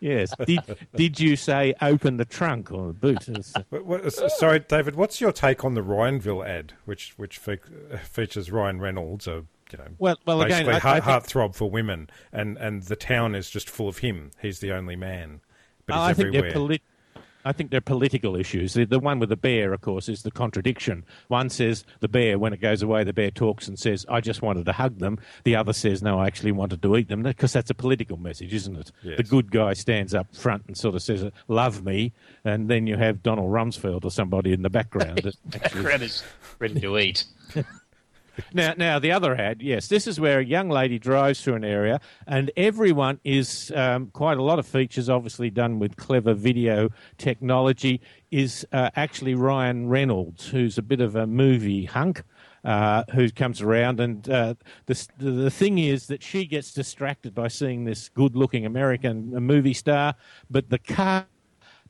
yes. 0.00 0.32
Did 0.44 0.60
did 0.94 1.18
you 1.18 1.36
say 1.36 1.74
open 1.80 2.18
the 2.18 2.24
trunk 2.24 2.70
or 2.70 2.88
the 2.88 2.92
boot? 2.92 3.28
What, 3.70 3.84
what, 3.84 4.12
sorry, 4.12 4.60
David. 4.60 4.96
What's 4.96 5.20
your 5.20 5.32
take 5.32 5.64
on 5.64 5.74
the 5.74 5.82
Ryanville 5.82 6.46
ad, 6.46 6.74
which 6.84 7.14
which 7.16 7.38
fe- 7.38 7.60
features 8.02 8.50
Ryan 8.50 8.80
Reynolds, 8.80 9.26
a 9.26 9.44
you 9.72 9.78
know, 9.78 9.88
well, 9.98 10.16
well, 10.24 10.42
basically 10.42 10.70
again, 10.70 10.80
heart, 10.80 11.04
think... 11.04 11.24
heartthrob 11.24 11.54
for 11.54 11.70
women, 11.70 12.10
and 12.32 12.56
and 12.58 12.82
the 12.82 12.96
town 12.96 13.34
is 13.34 13.50
just 13.50 13.68
full 13.68 13.88
of 13.88 13.98
him. 13.98 14.30
He's 14.40 14.60
the 14.60 14.72
only 14.72 14.96
man, 14.96 15.40
but 15.86 15.94
he's 15.94 16.00
I 16.00 16.10
everywhere. 16.10 16.32
Think 16.32 16.52
they're 16.52 16.52
I 17.48 17.52
think 17.52 17.70
they're 17.70 17.80
political 17.80 18.36
issues. 18.36 18.74
The, 18.74 18.84
the 18.84 18.98
one 18.98 19.18
with 19.20 19.30
the 19.30 19.36
bear, 19.36 19.72
of 19.72 19.80
course, 19.80 20.06
is 20.10 20.22
the 20.22 20.30
contradiction. 20.30 21.02
One 21.28 21.48
says 21.48 21.82
the 22.00 22.08
bear, 22.08 22.38
when 22.38 22.52
it 22.52 22.60
goes 22.60 22.82
away, 22.82 23.04
the 23.04 23.14
bear 23.14 23.30
talks 23.30 23.68
and 23.68 23.78
says, 23.78 24.04
"I 24.06 24.20
just 24.20 24.42
wanted 24.42 24.66
to 24.66 24.72
hug 24.72 24.98
them." 24.98 25.18
The 25.44 25.56
other 25.56 25.72
says, 25.72 26.02
"No, 26.02 26.18
I 26.18 26.26
actually 26.26 26.52
wanted 26.52 26.82
to 26.82 26.96
eat 26.98 27.08
them," 27.08 27.22
because 27.22 27.54
that's 27.54 27.70
a 27.70 27.74
political 27.74 28.18
message, 28.18 28.52
isn't 28.52 28.76
it? 28.76 28.92
Yes. 29.02 29.16
The 29.16 29.22
good 29.22 29.50
guy 29.50 29.72
stands 29.72 30.14
up 30.14 30.36
front 30.36 30.64
and 30.66 30.76
sort 30.76 30.94
of 30.94 31.00
says, 31.00 31.24
"Love 31.48 31.82
me," 31.82 32.12
and 32.44 32.68
then 32.68 32.86
you 32.86 32.98
have 32.98 33.22
Donald 33.22 33.50
Rumsfeld 33.50 34.04
or 34.04 34.10
somebody 34.10 34.52
in 34.52 34.60
the 34.60 34.68
background. 34.68 35.20
that 35.22 35.36
actually 35.54 35.82
Background 35.82 36.02
is 36.02 36.22
ready 36.58 36.78
to 36.80 36.98
eat. 36.98 37.24
now, 38.52 38.74
now 38.76 38.98
the 38.98 39.12
other 39.12 39.34
ad, 39.34 39.62
yes, 39.62 39.88
this 39.88 40.06
is 40.06 40.20
where 40.20 40.38
a 40.38 40.44
young 40.44 40.68
lady 40.68 40.98
drives 40.98 41.42
through 41.42 41.54
an 41.54 41.64
area, 41.64 42.00
and 42.26 42.50
everyone 42.56 43.20
is 43.24 43.72
um, 43.74 44.08
quite 44.08 44.38
a 44.38 44.42
lot 44.42 44.58
of 44.58 44.66
features, 44.66 45.08
obviously 45.08 45.50
done 45.50 45.78
with 45.78 45.96
clever 45.96 46.34
video 46.34 46.90
technology. 47.16 48.00
Is 48.30 48.66
uh, 48.72 48.90
actually 48.94 49.34
Ryan 49.34 49.88
Reynolds, 49.88 50.48
who's 50.48 50.76
a 50.76 50.82
bit 50.82 51.00
of 51.00 51.16
a 51.16 51.26
movie 51.26 51.84
hunk. 51.86 52.22
Uh, 52.64 53.04
who 53.14 53.30
comes 53.30 53.62
around 53.62 54.00
and 54.00 54.28
uh, 54.28 54.52
the 54.86 55.06
the 55.18 55.48
thing 55.48 55.78
is 55.78 56.08
that 56.08 56.22
she 56.24 56.44
gets 56.44 56.72
distracted 56.74 57.32
by 57.32 57.46
seeing 57.46 57.84
this 57.84 58.08
good-looking 58.08 58.66
American 58.66 59.30
movie 59.30 59.72
star, 59.72 60.16
but 60.50 60.68
the 60.68 60.78
car 60.78 61.24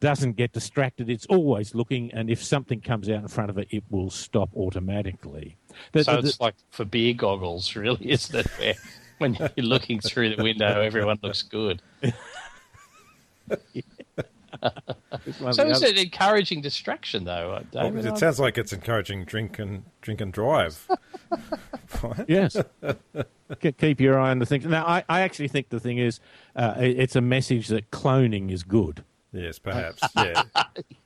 doesn't 0.01 0.33
get 0.37 0.53
distracted. 0.53 1.09
It's 1.11 1.27
always 1.27 1.75
looking, 1.75 2.11
and 2.13 2.31
if 2.31 2.43
something 2.43 2.81
comes 2.81 3.09
out 3.09 3.23
in 3.23 3.29
front 3.29 3.51
of 3.51 3.59
it, 3.59 3.69
it 3.71 3.85
will 3.91 4.11
stop 4.11 4.51
automatically. 4.57 5.57
The- 5.93 6.05
so 6.05 6.17
the- 6.17 6.23
the- 6.23 6.29
it's 6.29 6.41
like 6.41 6.55
for 6.71 6.85
beer 6.85 7.15
goggles, 7.15 7.75
really, 7.77 8.11
isn't 8.11 8.35
it? 8.35 8.47
Where 8.59 8.75
when 9.19 9.35
you're 9.35 9.67
looking 9.67 10.01
through 10.01 10.37
the 10.37 10.43
window, 10.43 10.81
everyone 10.81 11.19
looks 11.23 11.43
good. 11.43 11.83
one 13.51 13.63
of 14.61 15.55
So 15.55 15.65
the 15.65 15.71
is 15.71 15.83
it 15.83 15.99
encouraging 15.99 16.61
distraction, 16.61 17.25
though, 17.25 17.53
uh, 17.53 17.63
Well, 17.73 17.91
David? 17.91 18.07
it 18.07 18.19
sounds 18.19 18.39
like 18.41 18.59
it's 18.59 18.73
encouraging 18.73 19.25
drink 19.25 19.59
and 19.59 19.85
drink 20.01 20.21
and 20.21 20.33
drive. 20.33 20.87
Yes. 22.29 22.57
Keep 23.81 24.01
your 24.01 24.21
eye 24.21 24.31
on 24.31 24.39
the 24.39 24.47
thing. 24.47 24.69
Now, 24.69 24.85
I, 24.87 25.03
I 25.09 25.23
actually 25.23 25.49
think 25.49 25.71
the 25.71 25.81
thing 25.81 25.97
is, 25.99 26.21
uh, 26.55 26.75
it's 26.79 27.17
a 27.17 27.21
message 27.21 27.69
that 27.69 27.91
cloning 27.91 28.53
is 28.53 28.63
good. 28.63 29.03
Yes, 29.33 29.59
perhaps. 29.69 30.03
Yeah. 30.17 30.43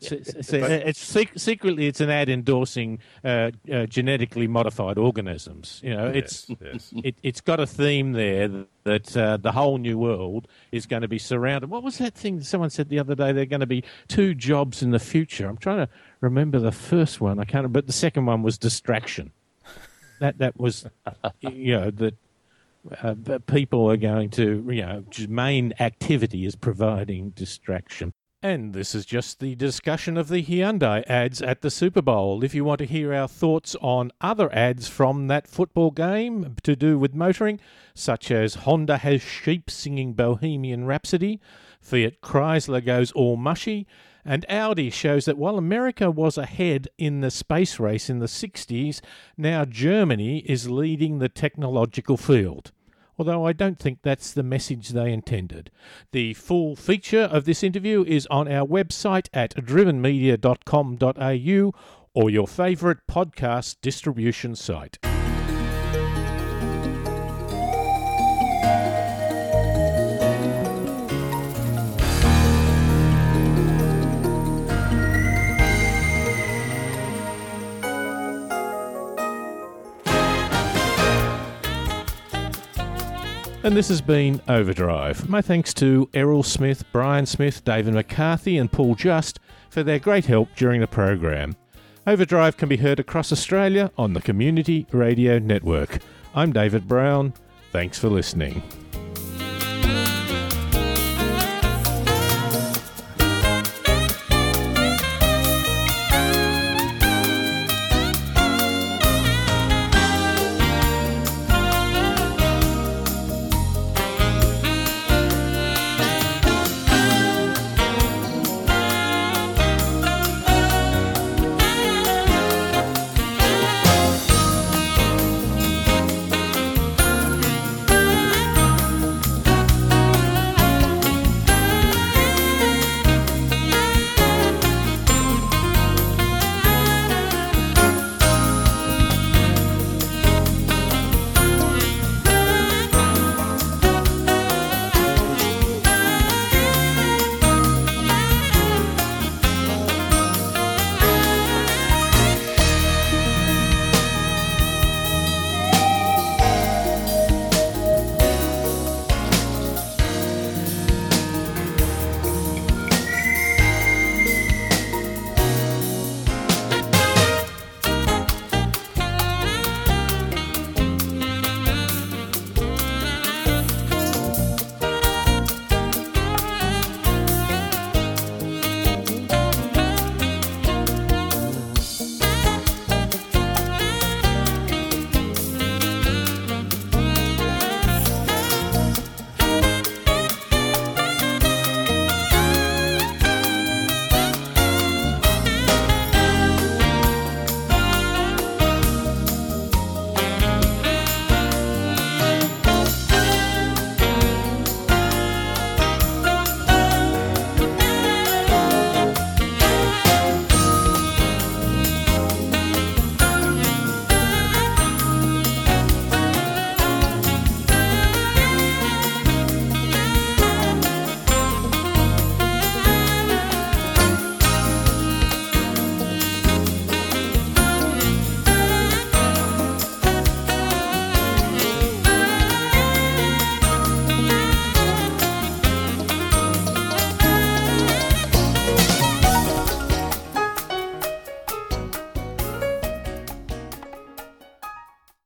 So- 0.00 0.18
so 0.42 0.56
it's 0.58 1.00
sec- 1.00 1.38
secretly 1.38 1.86
it's 1.86 2.00
an 2.00 2.10
ad 2.10 2.28
endorsing 2.28 2.98
uh, 3.24 3.50
uh, 3.72 3.86
genetically 3.86 4.46
modified 4.46 4.98
organisms. 4.98 5.80
You 5.82 5.94
know, 5.94 6.06
it's 6.08 6.48
Yes, 6.48 6.58
yes. 6.92 6.94
it, 7.04 7.14
it's 7.22 7.40
got 7.40 7.60
a 7.60 7.66
theme 7.66 8.12
there 8.12 8.48
that 8.84 9.16
uh, 9.16 9.36
the 9.36 9.52
whole 9.52 9.78
new 9.78 9.96
world 9.98 10.48
is 10.72 10.86
going 10.86 11.02
to 11.02 11.08
be 11.08 11.18
surrounded. 11.18 11.70
What 11.70 11.82
was 11.82 11.98
that 11.98 12.14
thing 12.14 12.40
someone 12.42 12.70
said 12.70 12.88
the 12.88 12.98
other 12.98 13.14
day? 13.14 13.32
There 13.32 13.42
are 13.42 13.46
going 13.46 13.60
to 13.60 13.66
be 13.66 13.84
two 14.08 14.34
jobs 14.34 14.82
in 14.82 14.90
the 14.90 14.98
future. 14.98 15.46
I'm 15.48 15.56
trying 15.56 15.86
to 15.86 15.88
remember 16.20 16.58
the 16.58 16.72
first 16.72 17.20
one. 17.20 17.38
I 17.38 17.44
can't, 17.44 17.72
but 17.72 17.86
the 17.86 17.92
second 17.92 18.26
one 18.26 18.42
was 18.42 18.58
distraction. 18.58 19.30
That 20.20 20.38
that 20.38 20.58
was, 20.58 20.86
you 21.40 21.76
know, 21.78 21.90
that 21.92 22.14
uh, 23.02 23.14
people 23.46 23.90
are 23.90 23.96
going 23.96 24.30
to, 24.30 24.66
you 24.70 24.82
know, 24.82 25.04
main 25.28 25.72
activity 25.78 26.44
is 26.44 26.56
providing 26.56 27.30
distraction. 27.30 28.12
And 28.44 28.72
this 28.72 28.92
is 28.92 29.06
just 29.06 29.38
the 29.38 29.54
discussion 29.54 30.16
of 30.16 30.26
the 30.26 30.42
Hyundai 30.42 31.04
ads 31.08 31.40
at 31.40 31.62
the 31.62 31.70
Super 31.70 32.02
Bowl. 32.02 32.42
If 32.42 32.56
you 32.56 32.64
want 32.64 32.80
to 32.80 32.86
hear 32.86 33.14
our 33.14 33.28
thoughts 33.28 33.76
on 33.80 34.10
other 34.20 34.52
ads 34.52 34.88
from 34.88 35.28
that 35.28 35.46
football 35.46 35.92
game 35.92 36.56
to 36.64 36.74
do 36.74 36.98
with 36.98 37.14
motoring, 37.14 37.60
such 37.94 38.32
as 38.32 38.56
Honda 38.56 38.98
has 38.98 39.22
sheep 39.22 39.70
singing 39.70 40.14
Bohemian 40.14 40.86
Rhapsody, 40.86 41.40
Fiat 41.80 42.20
Chrysler 42.20 42.84
goes 42.84 43.12
all 43.12 43.36
mushy, 43.36 43.86
and 44.24 44.46
Audi 44.48 44.90
shows 44.90 45.24
that 45.24 45.38
while 45.38 45.58
America 45.58 46.10
was 46.10 46.38
ahead 46.38 46.88
in 46.98 47.20
the 47.20 47.30
space 47.30 47.80
race 47.80 48.08
in 48.08 48.18
the 48.18 48.26
60s, 48.26 49.00
now 49.36 49.64
Germany 49.64 50.38
is 50.40 50.70
leading 50.70 51.18
the 51.18 51.28
technological 51.28 52.16
field 52.16 52.72
although 53.18 53.46
I 53.46 53.52
don't 53.52 53.78
think 53.78 53.98
that's 54.02 54.32
the 54.32 54.42
message 54.42 54.88
they 54.88 55.12
intended. 55.12 55.70
The 56.10 56.34
full 56.34 56.74
feature 56.74 57.22
of 57.22 57.44
this 57.44 57.62
interview 57.62 58.04
is 58.04 58.26
on 58.28 58.50
our 58.50 58.66
website 58.66 59.28
at 59.32 59.54
drivenmedia.com.au 59.54 61.72
or 62.14 62.30
your 62.30 62.48
favourite 62.48 62.98
podcast 63.08 63.76
distribution 63.80 64.56
site. 64.56 64.98
And 83.64 83.76
this 83.76 83.90
has 83.90 84.00
been 84.00 84.40
Overdrive. 84.48 85.28
My 85.28 85.40
thanks 85.40 85.72
to 85.74 86.08
Errol 86.14 86.42
Smith, 86.42 86.84
Brian 86.90 87.26
Smith, 87.26 87.64
David 87.64 87.94
McCarthy, 87.94 88.58
and 88.58 88.70
Paul 88.70 88.96
Just 88.96 89.38
for 89.70 89.84
their 89.84 90.00
great 90.00 90.24
help 90.24 90.48
during 90.56 90.80
the 90.80 90.88
program. 90.88 91.54
Overdrive 92.04 92.56
can 92.56 92.68
be 92.68 92.78
heard 92.78 92.98
across 92.98 93.30
Australia 93.30 93.92
on 93.96 94.14
the 94.14 94.20
Community 94.20 94.88
Radio 94.90 95.38
Network. 95.38 96.00
I'm 96.34 96.52
David 96.52 96.88
Brown. 96.88 97.34
Thanks 97.70 98.00
for 98.00 98.08
listening. 98.08 98.64